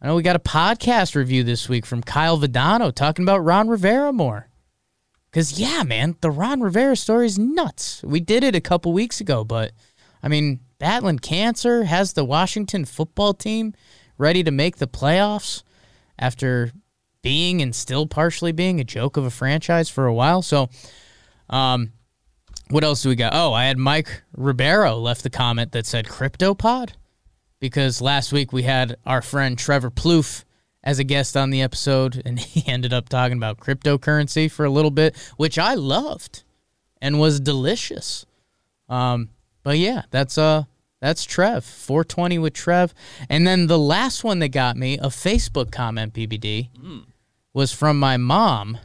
I 0.01 0.07
know 0.07 0.17
we 0.17 0.23
got 0.23 0.37
a 0.37 0.41
podcast 0.41 1.15
review 1.15 1.45
this 1.45 1.69
week 1.69 1.87
from 1.87 2.03
Kyle 2.03 2.39
Vidano 2.39 2.95
talking 2.95 3.25
about 3.25 3.39
Ron 3.39 3.69
Rivera 3.69 4.13
more. 4.13 4.49
Because, 5.35 5.59
yeah, 5.59 5.83
man, 5.83 6.15
the 6.21 6.31
Ron 6.31 6.61
Rivera 6.61 6.95
story 6.95 7.27
is 7.27 7.41
nuts. 7.41 8.05
We 8.05 8.21
did 8.21 8.45
it 8.45 8.55
a 8.55 8.61
couple 8.61 8.93
weeks 8.93 9.21
ago, 9.21 9.43
but, 9.43 9.73
I 10.23 10.29
mean, 10.29 10.61
battling 10.79 11.19
cancer, 11.19 11.83
has 11.83 12.13
the 12.13 12.25
Washington 12.25 12.85
football 12.85 13.35
team 13.35 13.75
ready 14.17 14.45
to 14.45 14.53
make 14.53 14.77
the 14.77 14.87
playoffs 14.87 15.65
after 16.17 16.71
being 17.21 17.61
and 17.61 17.75
still 17.75 18.07
partially 18.07 18.53
being 18.53 18.79
a 18.79 18.85
joke 18.85 19.17
of 19.17 19.25
a 19.25 19.31
franchise 19.31 19.89
for 19.89 20.07
a 20.07 20.15
while. 20.15 20.41
So, 20.41 20.69
um, 21.51 21.91
what 22.71 22.85
else 22.85 23.03
do 23.03 23.09
we 23.09 23.17
got? 23.17 23.33
Oh, 23.35 23.53
I 23.53 23.65
had 23.65 23.77
Mike 23.77 24.23
Ribeiro 24.37 24.99
left 24.99 25.25
the 25.25 25.31
comment 25.31 25.73
that 25.73 25.85
said 25.85 26.07
CryptoPod 26.07 26.93
because 27.59 28.01
last 28.01 28.33
week 28.33 28.53
we 28.53 28.63
had 28.63 28.99
our 29.05 29.21
friend 29.21 29.59
Trevor 29.59 29.91
Plouffe 29.91 30.45
as 30.85 30.99
a 30.99 31.05
guest 31.05 31.37
on 31.37 31.51
the 31.51 31.63
episode, 31.63 32.23
and 32.25 32.39
he 32.39 32.71
ended 32.71 32.93
up 32.93 33.09
talking 33.09 33.39
about 33.39 33.59
cryptocurrency 33.59 34.51
for 34.51 34.65
a 34.65 34.71
little 34.71 34.93
bit, 34.93 35.17
which 35.37 35.59
I 35.59 35.75
loved 35.75 36.45
and 37.01 37.19
was 37.19 37.41
delicious. 37.41 38.25
Um, 38.89 39.31
but 39.63 39.79
yeah, 39.79 40.03
that's 40.11 40.39
uh 40.39 40.65
that's 41.01 41.25
Trev, 41.25 41.65
420 41.65 42.39
with 42.39 42.55
Trev, 42.55 42.95
and 43.29 43.47
then 43.47 43.67
the 43.67 43.79
last 43.79 44.25
one 44.25 44.39
that 44.39 44.49
got 44.49 44.77
me 44.77 44.97
a 44.99 45.09
Facebook 45.09 45.71
comment, 45.71 46.15
BBD, 46.15 46.69
was 47.53 47.73
from 47.73 47.99
my 47.99 48.17
mom, 48.17 48.79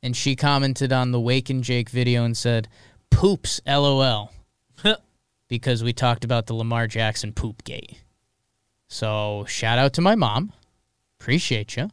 and 0.00 0.16
she 0.16 0.36
commented 0.36 0.92
on 0.92 1.10
the 1.10 1.20
Wake 1.20 1.50
and 1.50 1.64
Jake 1.64 1.90
video 1.90 2.24
and 2.24 2.36
said, 2.36 2.68
"Poops, 3.10 3.60
lol," 3.66 4.30
because 5.48 5.82
we 5.82 5.92
talked 5.92 6.24
about 6.24 6.46
the 6.46 6.54
Lamar 6.54 6.86
Jackson 6.86 7.32
poop 7.32 7.64
gate. 7.64 8.02
So 8.88 9.44
shout 9.48 9.78
out 9.78 9.92
to 9.94 10.00
my 10.00 10.14
mom. 10.14 10.52
Appreciate 11.20 11.76
you. 11.76 11.90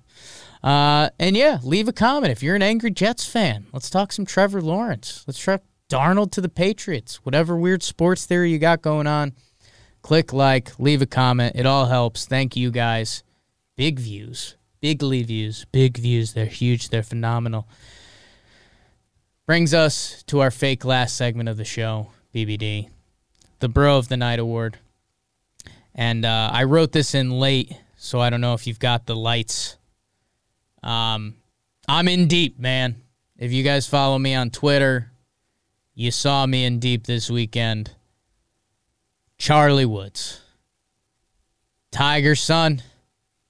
Uh, 0.64 1.10
and 1.20 1.38
yeah, 1.38 1.60
leave 1.64 1.88
a 1.88 1.94
comment 1.94 2.32
if 2.32 2.42
you're 2.42 2.56
an 2.56 2.62
angry 2.62 2.92
Jets 2.92 3.26
fan. 3.26 3.68
Let's 3.72 3.90
talk 3.90 4.12
some 4.12 4.26
Trevor 4.26 4.62
Lawrence. 4.62 5.24
Let's 5.28 5.40
try 5.40 5.60
Darnold 5.90 6.32
to 6.32 6.42
the 6.42 6.50
Patriots. 6.50 7.18
Whatever 7.24 7.56
weird 7.56 7.84
sports 7.84 8.26
theory 8.26 8.52
you 8.52 8.58
got 8.58 8.82
going 8.82 9.08
on, 9.08 9.34
click 10.02 10.34
like, 10.34 10.78
leave 10.80 11.02
a 11.02 11.06
comment. 11.06 11.56
It 11.56 11.66
all 11.66 11.86
helps. 11.86 12.26
Thank 12.26 12.56
you 12.56 12.72
guys. 12.72 13.24
Big 13.76 14.00
views, 14.00 14.56
bigly 14.82 15.22
views, 15.22 15.66
big 15.72 15.98
views. 15.98 16.34
They're 16.34 16.46
huge. 16.46 16.90
They're 16.90 17.04
phenomenal. 17.04 17.68
Brings 19.46 19.74
us 19.74 20.24
to 20.24 20.40
our 20.40 20.50
fake 20.50 20.86
last 20.86 21.16
segment 21.16 21.50
of 21.50 21.58
the 21.58 21.66
show, 21.66 22.08
BBD, 22.34 22.90
the 23.60 23.70
Bro 23.70 23.98
of 23.98 24.08
the 24.08 24.18
Night 24.18 24.40
Award. 24.40 24.78
And 25.94 26.26
uh, 26.26 26.50
I 26.52 26.64
wrote 26.64 26.94
this 26.94 27.14
in 27.14 27.32
late, 27.32 27.74
so 28.06 28.20
I 28.20 28.30
don't 28.30 28.42
know 28.42 28.54
if 28.54 28.68
you've 28.68 28.80
got 28.80 29.08
the 29.08 29.16
lights. 29.16 29.78
Um, 30.84 31.34
I'm 31.88 32.08
in 32.08 32.28
deep, 32.28 32.60
man. 32.60 33.02
If 33.36 33.52
you 33.52 33.64
guys 33.64 33.88
follow 33.88 34.20
me 34.20 34.36
on 34.36 34.52
Twitter, 34.52 35.12
you 35.96 36.12
saw 36.12 36.46
me 36.46 36.66
in 36.66 36.80
deep 36.80 37.08
this 37.08 37.32
weekend. 37.32 37.92
Charlie 39.40 39.86
Woods, 39.86 40.40
Tiger 41.92 42.36
son. 42.36 42.84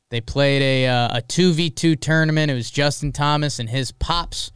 They 0.09 0.21
played 0.21 0.61
a 0.61 0.87
uh, 0.87 1.17
a 1.17 1.21
two 1.21 1.51
v 1.51 1.69
two 1.69 1.97
tournament. 1.97 2.49
It 2.49 2.55
was 2.55 2.71
Justin 2.71 3.11
Thomas 3.11 3.59
and 3.59 3.69
his 3.69 3.91
pops 3.91 4.51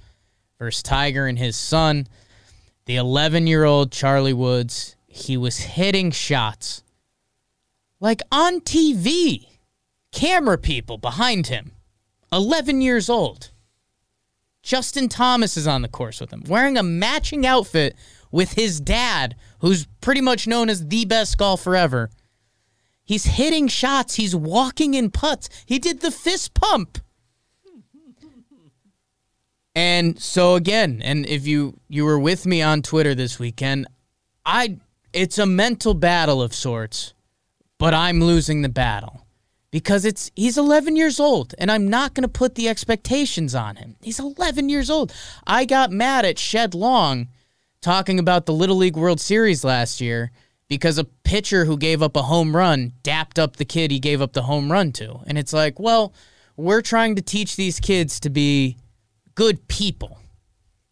versus 0.58 0.82
Tiger 0.82 1.28
and 1.28 1.38
his 1.38 1.58
son. 1.58 2.08
The 2.86 2.96
11 2.96 3.48
year 3.48 3.66
old 3.66 3.92
Charlie 3.92 4.34
Woods. 4.34 4.96
He 5.08 5.36
was 5.36 5.58
hitting 5.58 6.12
shots 6.12 6.84
like 8.00 8.22
on 8.32 8.62
TV. 8.62 9.49
Camera 10.12 10.58
people 10.58 10.98
behind 10.98 11.48
him. 11.48 11.72
11 12.32 12.82
years 12.82 13.10
old. 13.10 13.52
Justin 14.62 15.10
Thomas 15.10 15.58
is 15.58 15.68
on 15.68 15.82
the 15.82 15.88
course 15.88 16.20
with 16.20 16.32
him, 16.32 16.44
wearing 16.48 16.78
a 16.78 16.84
matching 16.84 17.46
outfit 17.46 17.96
with 18.32 18.54
his 18.54 18.80
dad, 18.80 19.36
who's 19.60 19.88
pretty 20.02 20.22
much 20.22 20.48
known 20.48 20.70
as 20.70 20.88
the 20.88 21.06
best 21.06 21.38
golfer 21.38 21.76
ever. 21.76 22.10
He's 23.04 23.26
hitting 23.26 23.68
shots. 23.68 24.16
He's 24.16 24.36
walking 24.36 24.94
in 24.94 25.10
putts. 25.10 25.50
He 25.66 25.80
did 25.80 26.02
the 26.02 26.12
fist 26.12 26.54
pump. 26.54 27.00
And 29.76 30.20
so 30.20 30.56
again, 30.56 31.02
and 31.04 31.26
if 31.26 31.48
you 31.48 31.80
you 31.88 32.04
were 32.04 32.20
with 32.20 32.46
me 32.46 32.62
on 32.62 32.82
Twitter 32.82 33.16
this 33.16 33.40
weekend, 33.40 33.88
I 34.46 34.78
it's 35.14 35.38
a 35.38 35.46
mental 35.46 35.94
battle 35.94 36.42
of 36.42 36.54
sorts, 36.54 37.14
but 37.78 37.94
I'm 37.94 38.20
losing 38.20 38.62
the 38.62 38.70
battle 38.70 39.26
because 39.72 40.06
it's 40.06 40.32
he's 40.36 40.58
11 40.58 40.96
years 40.96 41.20
old 41.20 41.54
and 41.58 41.72
I'm 41.72 41.88
not 41.88 42.14
going 42.14 42.24
to 42.24 42.28
put 42.28 42.56
the 42.56 42.68
expectations 42.70 43.54
on 43.56 43.76
him. 43.76 43.96
He's 44.02 44.20
11 44.20 44.70
years 44.70 44.90
old. 44.90 45.14
I 45.46 45.66
got 45.66 45.92
mad 45.92 46.26
at 46.26 46.40
Shed 46.40 46.74
Long 46.74 47.28
talking 47.82 48.20
about 48.20 48.46
the 48.46 48.54
Little 48.54 48.78
League 48.78 48.98
World 48.98 49.22
Series 49.22 49.64
last 49.64 50.02
year 50.02 50.32
because 50.68 50.98
a 50.98 51.04
pitcher 51.04 51.66
who 51.66 51.78
gave 51.78 52.02
up 52.02 52.16
a 52.16 52.24
home 52.24 52.56
run 52.56 52.94
dapped 53.04 53.40
up 53.40 53.56
the 53.56 53.66
kid 53.66 53.92
he 53.92 54.00
gave 54.00 54.22
up 54.22 54.34
the 54.34 54.44
home 54.44 54.72
run 54.72 54.92
to. 54.94 55.20
And 55.26 55.38
it's 55.38 55.54
like, 55.54 55.80
well, 55.80 56.14
we're 56.56 56.82
trying 56.82 57.16
to 57.16 57.22
teach 57.22 57.56
these 57.56 57.80
kids 57.80 58.20
to 58.22 58.30
be 58.30 58.78
good 59.36 59.68
people. 59.68 60.18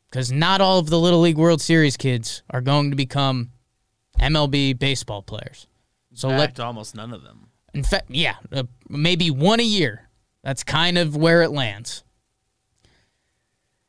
because 0.09 0.31
not 0.31 0.61
all 0.61 0.79
of 0.79 0.89
the 0.89 0.97
Little 0.99 1.19
League 1.19 1.37
World 1.37 1.61
Series 1.61 1.97
kids 1.97 2.41
are 2.49 2.61
going 2.61 2.89
to 2.91 2.95
become 2.95 3.51
MLB 4.19 4.79
baseball 4.79 5.21
players. 5.21 5.67
So 6.13 6.29
In 6.29 6.37
let 6.37 6.59
almost 6.59 6.95
none 6.95 7.13
of 7.13 7.23
them. 7.23 7.46
In 7.73 7.83
fact, 7.83 8.05
yeah, 8.09 8.35
uh, 8.51 8.63
maybe 8.89 9.31
one 9.31 9.59
a 9.59 9.63
year. 9.63 10.09
That's 10.43 10.63
kind 10.63 10.97
of 10.97 11.15
where 11.15 11.41
it 11.41 11.51
lands. 11.51 12.03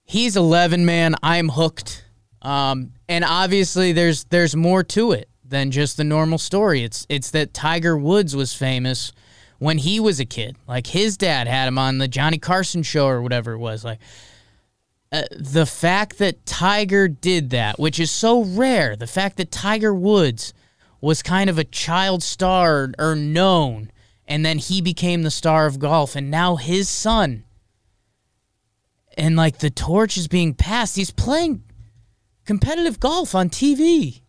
He's 0.04 0.36
11, 0.36 0.84
man. 0.84 1.14
I'm 1.22 1.50
hooked. 1.50 2.04
Um, 2.42 2.92
and 3.08 3.24
obviously, 3.24 3.92
there's 3.92 4.24
there's 4.24 4.56
more 4.56 4.82
to 4.84 5.12
it 5.12 5.28
than 5.44 5.70
just 5.70 5.96
the 5.96 6.04
normal 6.04 6.38
story. 6.38 6.82
It's 6.82 7.06
it's 7.08 7.30
that 7.32 7.52
Tiger 7.54 7.96
Woods 7.96 8.34
was 8.36 8.54
famous 8.54 9.12
when 9.58 9.78
he 9.78 10.00
was 10.00 10.20
a 10.20 10.24
kid. 10.24 10.56
Like 10.66 10.86
his 10.86 11.16
dad 11.16 11.48
had 11.48 11.68
him 11.68 11.78
on 11.78 11.98
the 11.98 12.08
Johnny 12.08 12.38
Carson 12.38 12.82
show 12.82 13.06
or 13.06 13.22
whatever 13.22 13.52
it 13.52 13.58
was. 13.58 13.84
Like 13.84 13.98
uh, 15.10 15.22
the 15.36 15.66
fact 15.66 16.18
that 16.18 16.44
Tiger 16.46 17.08
did 17.08 17.50
that, 17.50 17.78
which 17.78 17.98
is 17.98 18.10
so 18.10 18.44
rare, 18.44 18.94
the 18.94 19.06
fact 19.06 19.36
that 19.38 19.50
Tiger 19.50 19.94
Woods 19.94 20.52
was 21.00 21.22
kind 21.22 21.48
of 21.48 21.58
a 21.58 21.64
child 21.64 22.22
star 22.22 22.92
or 22.98 23.14
known, 23.14 23.90
and 24.26 24.44
then 24.44 24.58
he 24.58 24.80
became 24.80 25.22
the 25.22 25.30
star 25.30 25.66
of 25.66 25.78
golf, 25.78 26.16
and 26.16 26.30
now 26.30 26.56
his 26.56 26.88
son, 26.88 27.44
and 29.16 29.36
like 29.36 29.58
the 29.58 29.70
torch 29.70 30.16
is 30.16 30.28
being 30.28 30.54
passed. 30.54 30.96
He's 30.96 31.10
playing 31.10 31.62
competitive 32.44 32.98
golf 32.98 33.34
on 33.34 33.50
TV 33.50 34.22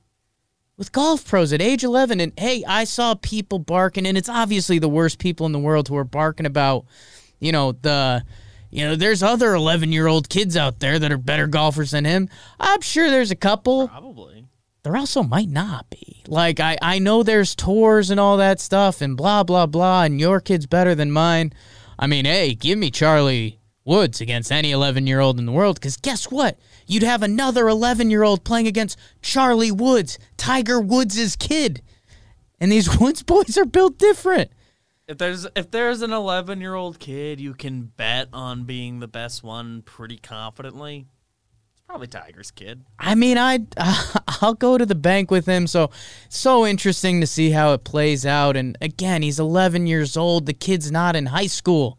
with 0.79 0.91
golf 0.91 1.25
pros 1.27 1.53
at 1.53 1.61
age 1.61 1.83
11. 1.83 2.19
And 2.19 2.33
hey, 2.39 2.63
I 2.67 2.85
saw 2.85 3.13
people 3.13 3.59
barking, 3.59 4.07
and 4.07 4.17
it's 4.17 4.29
obviously 4.29 4.79
the 4.79 4.89
worst 4.89 5.19
people 5.19 5.45
in 5.45 5.51
the 5.51 5.59
world 5.59 5.87
who 5.87 5.95
are 5.97 6.03
barking 6.03 6.47
about, 6.47 6.85
you 7.39 7.51
know, 7.51 7.73
the. 7.73 8.23
You 8.71 8.85
know, 8.85 8.95
there's 8.95 9.23
other 9.23 9.55
11 9.55 9.91
year 9.91 10.05
old 10.05 10.29
kids 10.29 10.55
out 10.55 10.79
there 10.79 10.99
that 10.99 11.11
are 11.11 11.17
better 11.17 11.47
golfers 11.47 11.89
than 11.89 12.05
him. 12.05 12.29
I'm 12.59 12.81
sure 12.81 13.09
there's 13.09 13.31
a 13.31 13.35
couple 13.35 13.87
Probably. 13.87 14.38
There 14.83 14.95
also 14.95 15.23
might 15.23 15.49
not 15.49 15.89
be. 15.89 16.23
Like 16.27 16.59
I, 16.59 16.77
I 16.81 16.99
know 16.99 17.23
there's 17.23 17.55
tours 17.55 18.09
and 18.09 18.19
all 18.19 18.37
that 18.37 18.59
stuff 18.59 19.01
and 19.01 19.17
blah 19.17 19.43
blah 19.43 19.65
blah 19.65 20.03
and 20.03 20.19
your 20.19 20.39
kid's 20.39 20.65
better 20.65 20.95
than 20.95 21.11
mine. 21.11 21.53
I 21.97 22.07
mean, 22.07 22.25
hey, 22.25 22.53
give 22.53 22.77
me 22.77 22.91
Charlie 22.91 23.59
Woods 23.83 24.21
against 24.21 24.51
any 24.51 24.71
11-year-old 24.71 25.39
in 25.39 25.45
the 25.45 25.51
world 25.51 25.81
cuz 25.81 25.97
guess 25.97 26.31
what? 26.31 26.57
You'd 26.87 27.03
have 27.03 27.23
another 27.23 27.65
11-year-old 27.65 28.43
playing 28.43 28.67
against 28.67 28.97
Charlie 29.21 29.71
Woods, 29.71 30.17
Tiger 30.37 30.79
Woods' 30.79 31.35
kid. 31.35 31.81
And 32.59 32.71
these 32.71 32.99
Woods 32.99 33.23
boys 33.23 33.57
are 33.57 33.65
built 33.65 33.97
different. 33.97 34.51
If 35.09 35.17
there's 35.17 35.47
if 35.55 35.71
there's 35.71 36.03
an 36.03 36.13
11 36.13 36.61
year 36.61 36.75
old 36.75 36.99
kid 36.99 37.39
you 37.39 37.55
can 37.55 37.91
bet 37.97 38.29
on 38.31 38.63
being 38.65 38.99
the 38.99 39.07
best 39.07 39.43
one 39.43 39.81
pretty 39.81 40.17
confidently, 40.17 41.07
probably 41.89 42.05
Tiger's 42.05 42.51
kid. 42.51 42.85
I 42.99 43.15
mean, 43.15 43.39
I 43.39 43.65
I'll 44.41 44.53
go 44.53 44.77
to 44.77 44.85
the 44.85 44.93
bank 44.93 45.31
with 45.31 45.47
him. 45.47 45.65
So 45.65 45.89
so 46.29 46.67
interesting 46.67 47.19
to 47.19 47.25
see 47.25 47.49
how 47.49 47.73
it 47.73 47.83
plays 47.83 48.27
out. 48.27 48.55
And 48.55 48.77
again, 48.79 49.23
he's 49.23 49.39
11 49.39 49.87
years 49.87 50.15
old. 50.15 50.45
The 50.45 50.53
kid's 50.53 50.91
not 50.91 51.15
in 51.15 51.25
high 51.25 51.47
school. 51.47 51.97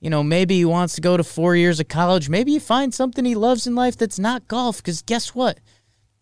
You 0.00 0.10
know, 0.10 0.22
maybe 0.22 0.56
he 0.56 0.66
wants 0.66 0.96
to 0.96 1.00
go 1.00 1.16
to 1.16 1.24
four 1.24 1.56
years 1.56 1.80
of 1.80 1.88
college. 1.88 2.28
Maybe 2.28 2.52
he 2.52 2.58
finds 2.58 2.94
something 2.94 3.24
he 3.24 3.34
loves 3.34 3.66
in 3.66 3.74
life 3.74 3.96
that's 3.96 4.18
not 4.18 4.48
golf. 4.48 4.76
Because 4.76 5.00
guess 5.00 5.34
what? 5.34 5.60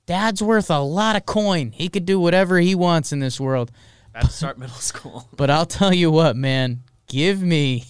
Dad's 0.07 0.41
worth 0.41 0.71
a 0.71 0.79
lot 0.79 1.17
of 1.17 1.27
coin. 1.27 1.73
He 1.73 1.89
could 1.89 2.07
do 2.07 2.21
whatever 2.21 2.61
he 2.61 2.77
wants 2.77 3.11
in 3.11 3.19
this 3.19 3.41
world. 3.41 3.73
About 4.11 4.27
to 4.27 4.31
start 4.31 4.57
middle 4.57 4.77
school. 4.77 5.29
But 5.37 5.51
I'll 5.51 5.67
tell 5.67 5.93
you 5.93 6.13
what, 6.13 6.37
man. 6.37 6.85
Give 7.09 7.43
me, 7.43 7.87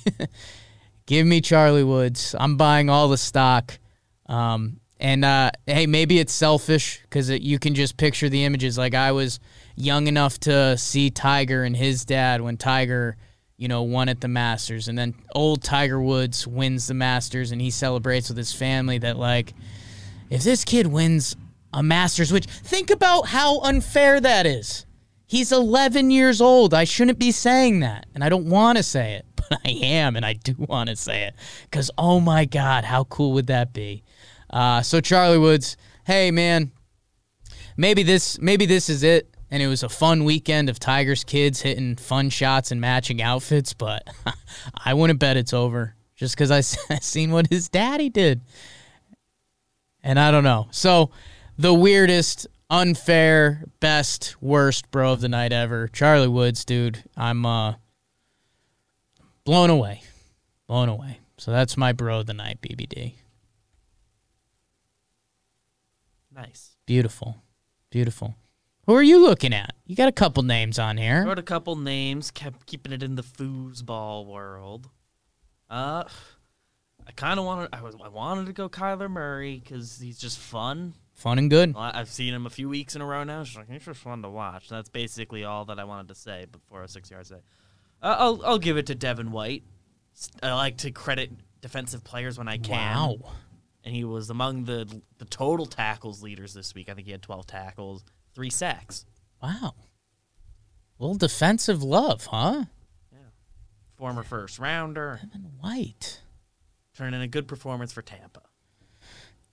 give 1.06 1.26
me 1.26 1.42
Charlie 1.42 1.84
Woods. 1.84 2.34
I'm 2.38 2.56
buying 2.56 2.88
all 2.88 3.08
the 3.08 3.18
stock. 3.18 3.78
Um, 4.26 4.80
and 5.00 5.24
uh, 5.24 5.50
hey, 5.66 5.86
maybe 5.86 6.18
it's 6.18 6.32
selfish 6.32 7.00
because 7.02 7.30
you 7.30 7.58
can 7.58 7.74
just 7.74 7.96
picture 7.96 8.28
the 8.28 8.44
images. 8.44 8.78
Like 8.78 8.94
I 8.94 9.12
was 9.12 9.40
young 9.76 10.06
enough 10.06 10.38
to 10.40 10.78
see 10.78 11.10
Tiger 11.10 11.64
and 11.64 11.76
his 11.76 12.04
dad 12.04 12.40
when 12.40 12.56
Tiger, 12.56 13.16
you 13.56 13.68
know, 13.68 13.82
won 13.82 14.08
at 14.08 14.20
the 14.20 14.28
Masters, 14.28 14.88
and 14.88 14.98
then 14.98 15.14
old 15.34 15.62
Tiger 15.62 16.00
Woods 16.00 16.46
wins 16.46 16.86
the 16.86 16.94
Masters, 16.94 17.52
and 17.52 17.60
he 17.60 17.70
celebrates 17.70 18.28
with 18.28 18.38
his 18.38 18.52
family. 18.52 18.98
That 18.98 19.16
like, 19.16 19.54
if 20.30 20.42
this 20.42 20.64
kid 20.64 20.86
wins 20.86 21.36
a 21.74 21.82
Masters, 21.82 22.32
which 22.32 22.46
think 22.46 22.90
about 22.90 23.26
how 23.26 23.60
unfair 23.60 24.20
that 24.20 24.46
is. 24.46 24.86
He's 25.26 25.50
11 25.50 26.10
years 26.10 26.40
old. 26.40 26.72
I 26.72 26.84
shouldn't 26.84 27.18
be 27.18 27.32
saying 27.32 27.80
that. 27.80 28.06
And 28.14 28.22
I 28.22 28.28
don't 28.28 28.48
want 28.48 28.78
to 28.78 28.84
say 28.84 29.14
it, 29.14 29.26
but 29.36 29.58
I 29.64 29.70
am, 29.70 30.16
and 30.16 30.24
I 30.24 30.34
do 30.34 30.54
want 30.56 30.88
to 30.88 30.96
say 30.96 31.24
it. 31.24 31.34
Because, 31.64 31.90
oh 31.98 32.20
my 32.20 32.44
God, 32.44 32.84
how 32.84 33.04
cool 33.04 33.32
would 33.32 33.48
that 33.48 33.72
be? 33.72 34.04
Uh, 34.50 34.82
so, 34.82 35.00
Charlie 35.00 35.38
Woods, 35.38 35.76
hey, 36.06 36.30
man, 36.30 36.72
maybe 37.76 38.02
this, 38.02 38.40
maybe 38.40 38.66
this 38.66 38.88
is 38.88 39.02
it. 39.02 39.28
And 39.50 39.62
it 39.62 39.68
was 39.68 39.82
a 39.84 39.88
fun 39.88 40.24
weekend 40.24 40.68
of 40.68 40.80
Tigers 40.80 41.22
kids 41.22 41.60
hitting 41.60 41.94
fun 41.96 42.28
shots 42.30 42.72
and 42.72 42.80
matching 42.80 43.22
outfits, 43.22 43.72
but 43.72 44.08
I 44.84 44.94
wouldn't 44.94 45.20
bet 45.20 45.36
it's 45.36 45.52
over 45.52 45.94
just 46.16 46.34
because 46.34 46.50
I 46.50 46.60
seen 47.00 47.30
what 47.30 47.48
his 47.48 47.68
daddy 47.68 48.08
did. 48.10 48.40
And 50.02 50.18
I 50.18 50.30
don't 50.30 50.44
know. 50.44 50.66
So, 50.70 51.10
the 51.56 51.72
weirdest 51.72 52.48
unfair, 52.70 53.64
best, 53.80 54.36
worst 54.40 54.90
bro 54.90 55.12
of 55.12 55.20
the 55.20 55.28
night 55.28 55.52
ever. 55.52 55.88
Charlie 55.88 56.28
Woods, 56.28 56.64
dude. 56.64 57.04
I'm 57.16 57.46
uh 57.46 57.74
blown 59.44 59.70
away. 59.70 60.02
Blown 60.66 60.88
away. 60.88 61.20
So 61.38 61.50
that's 61.50 61.76
my 61.76 61.92
bro 61.92 62.20
of 62.20 62.26
the 62.26 62.34
night, 62.34 62.60
BBD. 62.62 63.14
Nice. 66.34 66.76
Beautiful. 66.86 67.42
Beautiful. 67.90 68.34
Who 68.86 68.94
are 68.94 69.02
you 69.02 69.22
looking 69.22 69.54
at? 69.54 69.74
You 69.86 69.96
got 69.96 70.08
a 70.08 70.12
couple 70.12 70.42
names 70.42 70.78
on 70.78 70.96
here. 70.96 71.24
wrote 71.24 71.38
a 71.38 71.42
couple 71.42 71.76
names, 71.76 72.30
kept 72.30 72.66
keeping 72.66 72.92
it 72.92 73.02
in 73.02 73.14
the 73.14 73.22
foosball 73.22 74.26
world. 74.26 74.90
Uh, 75.70 76.04
I 77.06 77.12
kind 77.12 77.38
of 77.38 77.46
wanted, 77.46 77.70
I 77.72 77.80
was, 77.82 77.94
I 78.02 78.08
wanted 78.08 78.46
to 78.46 78.52
go 78.52 78.68
Kyler 78.68 79.10
Murray 79.10 79.60
because 79.62 79.98
he's 79.98 80.18
just 80.18 80.38
fun. 80.38 80.94
Fun 81.14 81.38
and 81.38 81.48
good. 81.48 81.74
I've 81.76 82.08
seen 82.08 82.34
him 82.34 82.44
a 82.44 82.50
few 82.50 82.68
weeks 82.68 82.96
in 82.96 83.00
a 83.00 83.06
row 83.06 83.22
now. 83.22 83.42
It's 83.42 83.56
like 83.56 83.70
he's 83.70 83.84
just 83.84 84.00
fun 84.00 84.22
to 84.22 84.28
watch. 84.28 84.68
That's 84.68 84.88
basically 84.88 85.44
all 85.44 85.64
that 85.66 85.78
I 85.78 85.84
wanted 85.84 86.08
to 86.08 86.14
say 86.14 86.46
before 86.50 86.82
a 86.82 86.88
six 86.88 87.10
yard 87.10 87.26
say. 87.26 87.36
Uh, 88.02 88.16
I'll 88.18 88.42
I'll 88.44 88.58
give 88.58 88.76
it 88.76 88.86
to 88.86 88.96
Devin 88.96 89.30
White. 89.30 89.62
I 90.42 90.52
like 90.54 90.78
to 90.78 90.90
credit 90.90 91.30
defensive 91.60 92.02
players 92.02 92.36
when 92.36 92.48
I 92.48 92.58
can. 92.58 92.72
Wow. 92.72 93.32
And 93.84 93.94
he 93.94 94.04
was 94.04 94.30
among 94.30 94.64
the 94.64 95.02
the 95.18 95.26
total 95.26 95.66
tackles 95.66 96.22
leaders 96.22 96.54
this 96.54 96.74
week. 96.74 96.88
I 96.88 96.94
think 96.94 97.06
he 97.06 97.12
had 97.12 97.22
12 97.22 97.46
tackles, 97.46 98.04
three 98.34 98.50
sacks. 98.50 99.04
Wow. 99.42 99.74
little 100.98 101.16
defensive 101.16 101.82
love, 101.82 102.26
huh? 102.26 102.64
Yeah. 103.12 103.18
Former 103.96 104.22
first 104.22 104.58
rounder, 104.58 105.20
Devin 105.22 105.50
White. 105.60 106.20
turning 106.96 107.14
in 107.14 107.20
a 107.20 107.28
good 107.28 107.46
performance 107.46 107.92
for 107.92 108.00
Tampa. 108.00 108.40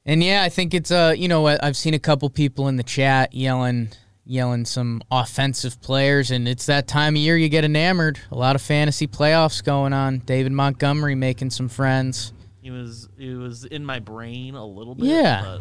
And 0.06 0.24
yeah, 0.24 0.44
I 0.44 0.50
think 0.50 0.74
it's 0.74 0.92
uh, 0.92 1.14
you 1.16 1.28
know, 1.28 1.46
I've 1.48 1.78
seen 1.78 1.94
a 1.94 2.00
couple 2.00 2.30
people 2.30 2.68
in 2.70 2.78
the 2.78 2.84
chat 2.84 3.34
yelling 3.34 3.90
yelling 4.24 4.64
some 4.64 5.02
offensive 5.12 5.82
players 5.82 6.32
and 6.32 6.48
it's 6.48 6.68
that 6.68 6.88
time 6.88 7.16
of 7.16 7.22
year 7.22 7.36
you 7.36 7.50
get 7.50 7.66
enamored. 7.66 8.20
A 8.32 8.38
lot 8.38 8.56
of 8.56 8.62
fantasy 8.62 9.08
playoffs 9.08 9.64
going 9.64 9.94
on. 9.94 10.20
David 10.20 10.52
Montgomery 10.54 11.16
making 11.16 11.50
some 11.50 11.68
friends. 11.68 12.32
He 12.62 12.72
was 12.72 13.10
he 13.18 13.34
was 13.34 13.66
in 13.66 13.84
my 13.84 14.00
brain 14.00 14.56
a 14.56 14.66
little 14.66 14.96
bit. 14.96 15.08
Yeah. 15.08 15.60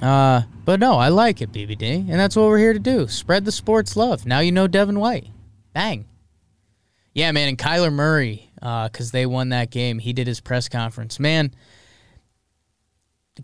but 0.00 0.06
Uh, 0.06 0.42
but 0.64 0.80
no, 0.80 0.96
I 0.96 1.08
like 1.08 1.42
it, 1.42 1.52
BBD, 1.52 2.08
and 2.08 2.18
that's 2.18 2.34
what 2.36 2.46
we're 2.46 2.58
here 2.58 2.72
to 2.72 2.78
do. 2.78 3.06
Spread 3.06 3.44
the 3.44 3.52
sports 3.52 3.96
love. 3.96 4.24
Now 4.24 4.40
you 4.40 4.50
know 4.50 4.66
Devin 4.66 4.98
White. 4.98 5.28
Bang. 5.74 6.06
Yeah, 7.12 7.32
man, 7.32 7.48
and 7.48 7.58
Kyler 7.58 7.92
Murray, 7.92 8.50
because 8.54 9.10
they 9.10 9.26
won 9.26 9.48
that 9.50 9.70
game, 9.70 9.98
he 9.98 10.12
did 10.12 10.26
his 10.26 10.40
press 10.40 10.68
conference. 10.68 11.18
Man, 11.18 11.52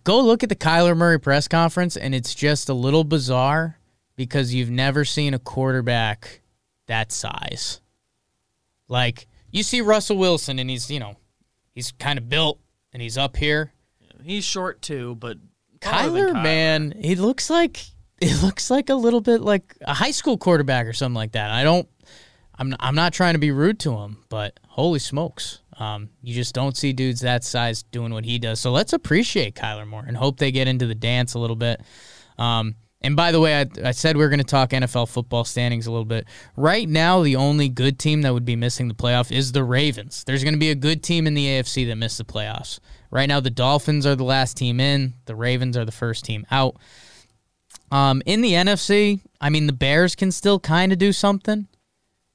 go 0.05 0.21
look 0.21 0.43
at 0.43 0.49
the 0.49 0.57
Kyler 0.57 0.97
Murray 0.97 1.19
press 1.19 1.49
conference, 1.49 1.97
and 1.97 2.15
it's 2.15 2.35
just 2.35 2.69
a 2.69 2.75
little 2.75 3.05
bizarre 3.05 3.79
because 4.15 4.55
you've 4.55 4.71
never 4.71 5.05
seen 5.05 5.35
a 5.35 5.39
quarterback 5.39 6.41
that 6.87 7.11
size. 7.11 7.81
Like, 8.89 9.27
you 9.51 9.65
see 9.65 9.81
Russell 9.81 10.17
Wilson, 10.17 10.59
and 10.61 10.71
he's, 10.71 10.91
you 10.91 11.01
know, 11.01 11.17
he's 11.77 11.93
kind 11.93 12.19
of 12.19 12.29
built, 12.29 12.59
and 12.93 13.01
he's 13.01 13.17
up 13.17 13.37
here. 13.37 13.73
he's 14.25 14.45
short 14.45 14.83
too, 14.83 15.15
but 15.15 15.37
taller 15.81 16.33
Kyler, 16.33 16.43
man, 16.43 16.93
he 16.99 17.15
looks 17.15 17.49
like 17.49 17.85
it 18.21 18.43
looks 18.43 18.71
like 18.71 18.89
a 18.89 18.95
little 18.95 19.21
bit 19.21 19.41
like 19.43 19.77
a 19.83 19.95
high 19.95 20.11
school 20.11 20.39
quarterback 20.39 20.87
or 20.87 20.93
something 20.93 21.15
like 21.15 21.33
that. 21.33 21.51
I 21.51 21.63
don't, 21.63 21.89
I'm, 22.59 22.75
I'm 22.81 22.95
not 22.95 23.13
trying 23.13 23.35
to 23.35 23.39
be 23.39 23.51
rude 23.51 23.79
to 23.81 23.95
him, 23.97 24.25
but 24.29 24.59
holy 24.67 24.99
smokes, 24.99 25.61
um, 25.79 26.09
you 26.23 26.35
just 26.35 26.55
don't 26.55 26.77
see 26.77 26.95
dudes 26.95 27.21
that 27.21 27.45
size 27.45 27.83
doing 27.83 28.13
what 28.13 28.25
he 28.25 28.39
does. 28.39 28.59
So 28.59 28.73
let's 28.73 28.95
appreciate 28.95 29.55
Kyler 29.55 29.87
more 29.87 30.03
and 30.05 30.17
hope 30.17 30.39
they 30.39 30.51
get 30.51 30.67
into 30.67 30.87
the 30.87 30.95
dance 30.95 31.35
a 31.35 31.39
little 31.39 31.57
bit. 31.57 31.83
Um, 32.39 32.75
and 33.07 33.15
by 33.15 33.31
the 33.31 33.39
way, 33.39 33.61
I, 33.61 33.67
I 33.85 33.93
said 33.93 34.17
we 34.17 34.25
are 34.25 34.29
going 34.29 34.41
to 34.41 34.45
talk 34.45 34.71
NFL 34.71 35.09
football 35.09 35.45
standings 35.45 35.87
a 35.87 35.93
little 35.93 36.05
bit. 36.05 36.27
Right 36.57 36.89
now, 36.89 37.23
the 37.23 37.37
only 37.37 37.69
good 37.69 38.01
team 38.01 38.23
that 38.23 38.35
would 38.35 38.45
be 38.45 38.57
missing 38.57 38.89
the 38.89 38.95
playoff 38.95 39.31
is 39.31 39.53
the 39.53 39.63
Ravens. 39.63 40.25
There's 40.25 40.43
going 40.43 40.55
to 40.55 40.61
be 40.61 40.71
a 40.71 40.75
good 40.75 41.05
team 41.05 41.29
in 41.29 41.35
the 41.35 41.47
AFC 41.47 41.87
that 41.87 41.95
missed 41.95 42.19
the 42.19 42.25
playoffs. 42.25 42.81
Right 43.13 43.29
now, 43.29 43.39
the 43.39 43.49
Dolphins 43.49 44.07
are 44.07 44.17
the 44.17 44.25
last 44.25 44.57
team 44.57 44.81
in. 44.81 45.15
The 45.27 45.37
Ravens 45.37 45.77
are 45.77 45.85
the 45.85 45.93
first 45.93 46.25
team 46.25 46.47
out. 46.51 46.79
Um, 47.93 48.23
in 48.27 48.41
the 48.41 48.55
NFC, 48.55 49.21
I 49.41 49.51
mean, 49.51 49.69
the 49.69 49.73
Bears 49.73 50.17
can 50.17 50.33
still 50.33 50.59
kind 50.59 50.91
of 50.91 50.99
do 50.99 51.13
something, 51.13 51.69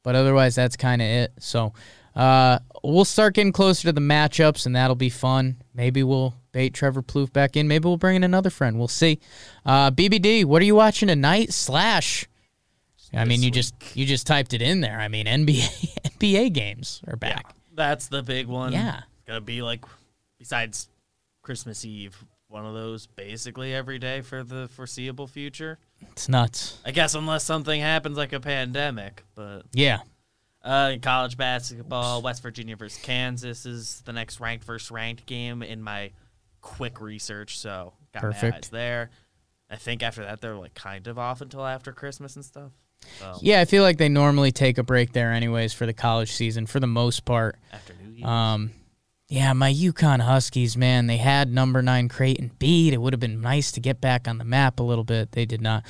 but 0.04 0.16
otherwise, 0.16 0.56
that's 0.56 0.78
kind 0.78 1.02
of 1.02 1.08
it. 1.10 1.34
So, 1.40 1.74
uh, 2.16 2.60
we'll 2.84 3.06
start 3.06 3.36
getting 3.36 3.52
closer 3.52 3.84
to 3.88 3.92
the 3.94 4.02
matchups, 4.02 4.66
and 4.66 4.76
that'll 4.76 4.96
be 4.96 5.10
fun. 5.10 5.58
Maybe 5.74 6.04
we'll 6.04 6.34
bait 6.52 6.74
Trevor 6.74 7.02
Plouffe 7.02 7.32
back 7.34 7.56
in. 7.56 7.68
Maybe 7.68 7.88
we'll 7.88 7.98
bring 7.98 8.16
in 8.18 8.24
another 8.24 8.50
friend. 8.50 8.78
We'll 8.78 8.88
see. 8.88 9.20
Uh, 9.66 9.92
BBD, 9.92 10.46
what 10.46 10.62
are 10.62 10.66
you 10.66 10.76
watching 10.76 11.08
tonight? 11.08 11.54
Slash. 11.54 12.28
I 13.14 13.26
mean, 13.26 13.44
you 13.44 13.52
just 13.52 13.74
you 13.94 14.06
just 14.06 14.26
typed 14.26 14.54
it 14.54 14.62
in 14.62 14.80
there. 14.80 14.98
I 14.98 15.08
mean, 15.10 15.26
NBA 15.26 15.98
NBA 16.20 16.54
games 16.54 17.02
are 17.08 17.18
back. 17.18 17.54
That's 17.74 18.08
the 18.08 18.24
big 18.24 18.48
one. 18.48 18.72
Yeah. 18.72 19.00
It's 19.00 19.28
gonna 19.28 19.42
be 19.42 19.62
like, 19.62 19.84
besides 20.40 20.88
Christmas 21.42 21.84
Eve, 21.84 22.24
one 22.48 22.66
of 22.66 22.74
those 22.74 23.08
basically 23.08 23.74
every 23.74 24.00
day 24.00 24.22
for 24.22 24.44
the 24.44 24.70
foreseeable 24.70 25.28
future. 25.28 25.78
It's 26.12 26.30
nuts. 26.30 26.80
I 26.86 26.92
guess 26.92 27.14
unless 27.16 27.44
something 27.44 27.82
happens 27.82 28.18
like 28.18 28.32
a 28.34 28.40
pandemic, 28.40 29.24
but 29.36 29.64
Yeah. 29.74 30.00
Uh, 30.64 30.94
college 31.02 31.38
basketball, 31.38 32.22
West 32.22 32.44
Virginia 32.44 32.76
versus 32.76 33.02
Kansas 33.02 33.66
is 33.66 34.02
the 34.06 34.14
next 34.14 34.40
ranked 34.40 34.64
versus 34.66 34.92
ranked 34.92 35.26
game 35.26 35.64
in 35.64 35.82
my 35.82 36.12
quick 36.62 37.02
research. 37.02 37.58
So 37.58 37.94
got 38.14 38.22
my 38.24 38.30
Perfect. 38.30 38.56
eyes 38.66 38.70
there. 38.70 39.10
I 39.70 39.78
think 39.78 40.04
after 40.04 40.24
that 40.24 40.42
they're 40.42 40.56
like 40.56 40.74
kind 40.76 41.08
of 41.08 41.18
off 41.18 41.42
until 41.42 41.66
after 41.66 41.92
Christmas 41.92 42.36
and 42.36 42.46
stuff. 42.46 42.72
So 43.20 43.38
Yeah, 43.42 43.62
I 43.62 43.66
feel 43.66 43.82
like 43.82 43.98
they 43.98 44.10
normally 44.10 44.52
take 44.52 44.78
a 44.78 44.84
break 44.84 45.14
there 45.14 45.32
anyways 45.34 45.74
for 45.74 45.88
the 45.88 45.94
college 45.94 46.32
season 46.32 46.68
for 46.68 46.80
the 46.80 46.88
most 46.88 47.26
part. 47.26 47.58
after 47.74 47.94
New 47.96 48.12
Year's. 48.12 48.30
Um, 48.30 48.72
yeah, 49.30 49.54
my 49.54 49.74
UConn 49.74 50.20
Huskies, 50.20 50.76
man, 50.78 51.08
they 51.08 51.18
had 51.18 51.50
number 51.52 51.82
nine 51.82 52.10
Creighton 52.10 52.52
beat. 52.60 52.94
It 52.94 52.98
would 53.02 53.14
have 53.14 53.20
been 53.22 53.40
nice 53.42 53.72
to 53.72 53.80
get 53.80 54.02
back 54.02 54.28
on 54.28 54.38
the 54.38 54.44
map 54.44 54.80
a 54.80 54.84
little 54.84 55.06
bit. 55.06 55.32
They 55.32 55.46
did 55.46 55.62
not. 55.62 55.86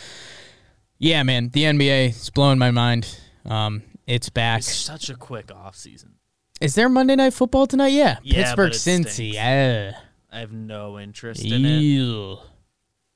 Yeah, 1.00 1.24
man, 1.24 1.50
the 1.50 1.64
NBA 1.64 2.10
is 2.10 2.30
blowing 2.30 2.60
my 2.60 2.70
mind. 2.72 3.18
Um, 3.46 3.82
it's 4.08 4.30
back. 4.30 4.60
it's 4.60 4.74
such 4.74 5.10
a 5.10 5.16
quick 5.16 5.52
off 5.54 5.76
season. 5.76 6.16
Is 6.60 6.76
there 6.76 6.90
Monday 6.90 7.16
Night 7.16 7.34
Football 7.34 7.66
tonight? 7.68 7.88
Yeah, 7.94 8.18
Yeah, 8.24 8.44
Pittsburgh 8.44 8.70
but 8.72 8.76
it 8.76 8.80
Cincy. 8.80 9.12
stinks. 9.14 9.20
Yeah. 9.20 9.92
I 10.32 10.40
have 10.40 10.52
no 10.52 11.00
interest 11.00 11.44
in 11.44 11.66
it, 11.66 11.80
Ew. 11.82 12.38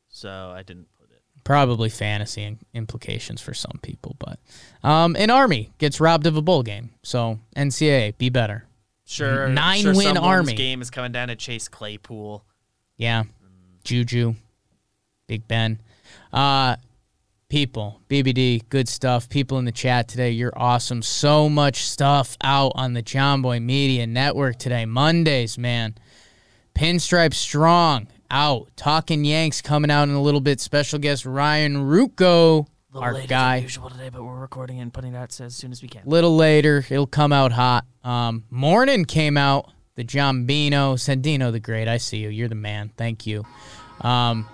so 0.09 0.51
I 0.55 0.63
didn't 0.63 0.87
put 0.99 1.09
it. 1.11 1.21
Probably 1.43 1.89
fantasy 1.89 2.43
in- 2.43 2.59
implications 2.73 3.41
for 3.41 3.53
some 3.53 3.79
people, 3.83 4.15
but 4.19 4.39
um, 4.83 5.15
an 5.15 5.29
Army 5.29 5.71
gets 5.77 5.99
robbed 6.01 6.25
of 6.25 6.35
a 6.37 6.41
bowl 6.41 6.63
game. 6.63 6.89
So 7.03 7.39
NCAA, 7.55 8.17
be 8.17 8.29
better. 8.29 8.65
Sure, 9.05 9.47
Nine 9.47 9.81
sure 9.81 9.93
win 9.95 10.05
someone's 10.15 10.25
Army. 10.27 10.53
game 10.55 10.81
is 10.81 10.89
coming 10.89 11.11
down 11.11 11.27
to 11.27 11.35
Chase 11.35 11.67
Claypool. 11.67 12.43
Yeah. 12.97 13.23
Juju, 13.83 14.33
Big 15.27 15.47
Ben. 15.47 15.79
Uh 16.33 16.75
people, 17.49 18.01
BBD, 18.09 18.61
good 18.69 18.87
stuff. 18.87 19.29
People 19.29 19.57
in 19.59 19.65
the 19.65 19.71
chat 19.71 20.07
today, 20.07 20.31
you're 20.31 20.53
awesome. 20.55 21.01
So 21.01 21.49
much 21.49 21.85
stuff 21.85 22.37
out 22.43 22.71
on 22.75 22.93
the 22.93 23.01
John 23.01 23.41
Boy 23.41 23.59
Media 23.59 24.07
Network 24.07 24.57
today. 24.57 24.85
Mondays, 24.85 25.57
man. 25.57 25.95
Pinstripe 26.73 27.33
Strong 27.33 28.07
out. 28.29 28.69
Talking 28.75 29.23
Yanks 29.23 29.61
coming 29.61 29.91
out 29.91 30.09
in 30.09 30.15
a 30.15 30.21
little 30.21 30.41
bit. 30.41 30.59
Special 30.59 30.99
guest 30.99 31.25
Ryan 31.25 31.75
Ruocco, 31.75 32.67
our 32.93 33.21
guy. 33.21 33.57
usual 33.57 33.89
today, 33.89 34.09
but 34.09 34.23
we're 34.23 34.39
recording 34.39 34.79
and 34.79 34.93
putting 34.93 35.15
out 35.15 35.39
as 35.39 35.55
soon 35.55 35.71
as 35.71 35.81
we 35.81 35.87
can. 35.87 36.01
Little 36.05 36.35
later, 36.35 36.83
it'll 36.89 37.07
come 37.07 37.31
out 37.31 37.51
hot. 37.51 37.85
Um, 38.03 38.43
Morning 38.49 39.05
came 39.05 39.37
out. 39.37 39.71
The 39.95 40.03
John 40.03 40.45
Bino, 40.45 40.95
Sandino 40.95 41.53
the 41.53 41.61
Great. 41.61 41.87
I 41.87 41.97
see 41.97 42.17
you. 42.17 42.27
You're 42.27 42.49
the 42.49 42.55
man. 42.55 42.91
Thank 42.97 43.25
you. 43.25 43.45
Um, 44.01 44.45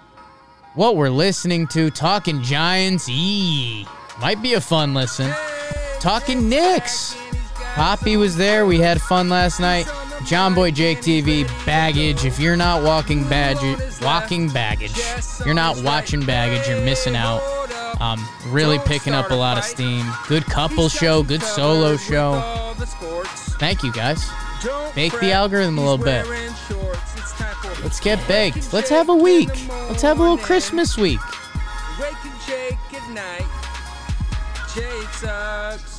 what 0.73 0.95
we're 0.95 1.09
listening 1.09 1.67
to, 1.67 1.89
Talking 1.89 2.41
Giants. 2.41 3.07
E 3.09 3.85
might 4.19 4.41
be 4.41 4.53
a 4.53 4.61
fun 4.61 4.93
listen. 4.93 5.33
Talking 5.99 6.49
Knicks. 6.49 7.15
Poppy 7.75 8.17
was 8.17 8.35
there. 8.35 8.65
We 8.65 8.79
had 8.79 9.01
fun 9.01 9.29
last 9.29 9.59
night. 9.59 9.87
John 10.25 10.53
Boy 10.53 10.71
Jake 10.71 10.99
TV 10.99 11.47
baggage. 11.65 12.25
If 12.25 12.39
you're 12.39 12.55
not 12.55 12.83
walking 12.83 13.27
baggage, 13.27 13.79
walking 14.01 14.49
baggage, 14.49 14.99
you're 15.45 15.55
not 15.55 15.81
watching 15.81 16.25
baggage. 16.25 16.67
You're 16.67 16.83
missing 16.83 17.15
out. 17.15 17.41
Um, 17.99 18.23
really 18.47 18.79
picking 18.79 19.13
up 19.13 19.31
a 19.31 19.35
lot 19.35 19.57
of 19.57 19.63
steam. 19.63 20.05
Good 20.27 20.45
couple 20.45 20.89
show. 20.89 21.23
Good 21.23 21.43
solo 21.43 21.97
show. 21.97 22.73
Thank 23.59 23.83
you 23.83 23.91
guys. 23.91 24.27
Bake 24.95 25.17
the 25.19 25.31
algorithm 25.31 25.77
a 25.77 25.81
little 25.81 26.03
bit. 26.03 26.25
Let's 27.83 27.99
get 27.99 28.25
baked. 28.27 28.73
Let's 28.73 28.89
have 28.89 29.09
a 29.09 29.15
week. 29.15 29.49
Let's 29.89 30.01
have 30.03 30.19
a 30.19 30.21
little 30.21 30.37
Christmas 30.37 30.97
week. 30.97 31.19
Wake 31.99 32.13
n 32.25 32.31
Jake 32.47 32.93
at 32.93 33.09
night. 33.11 33.47
Jake 34.73 35.13
sucks. 35.13 35.90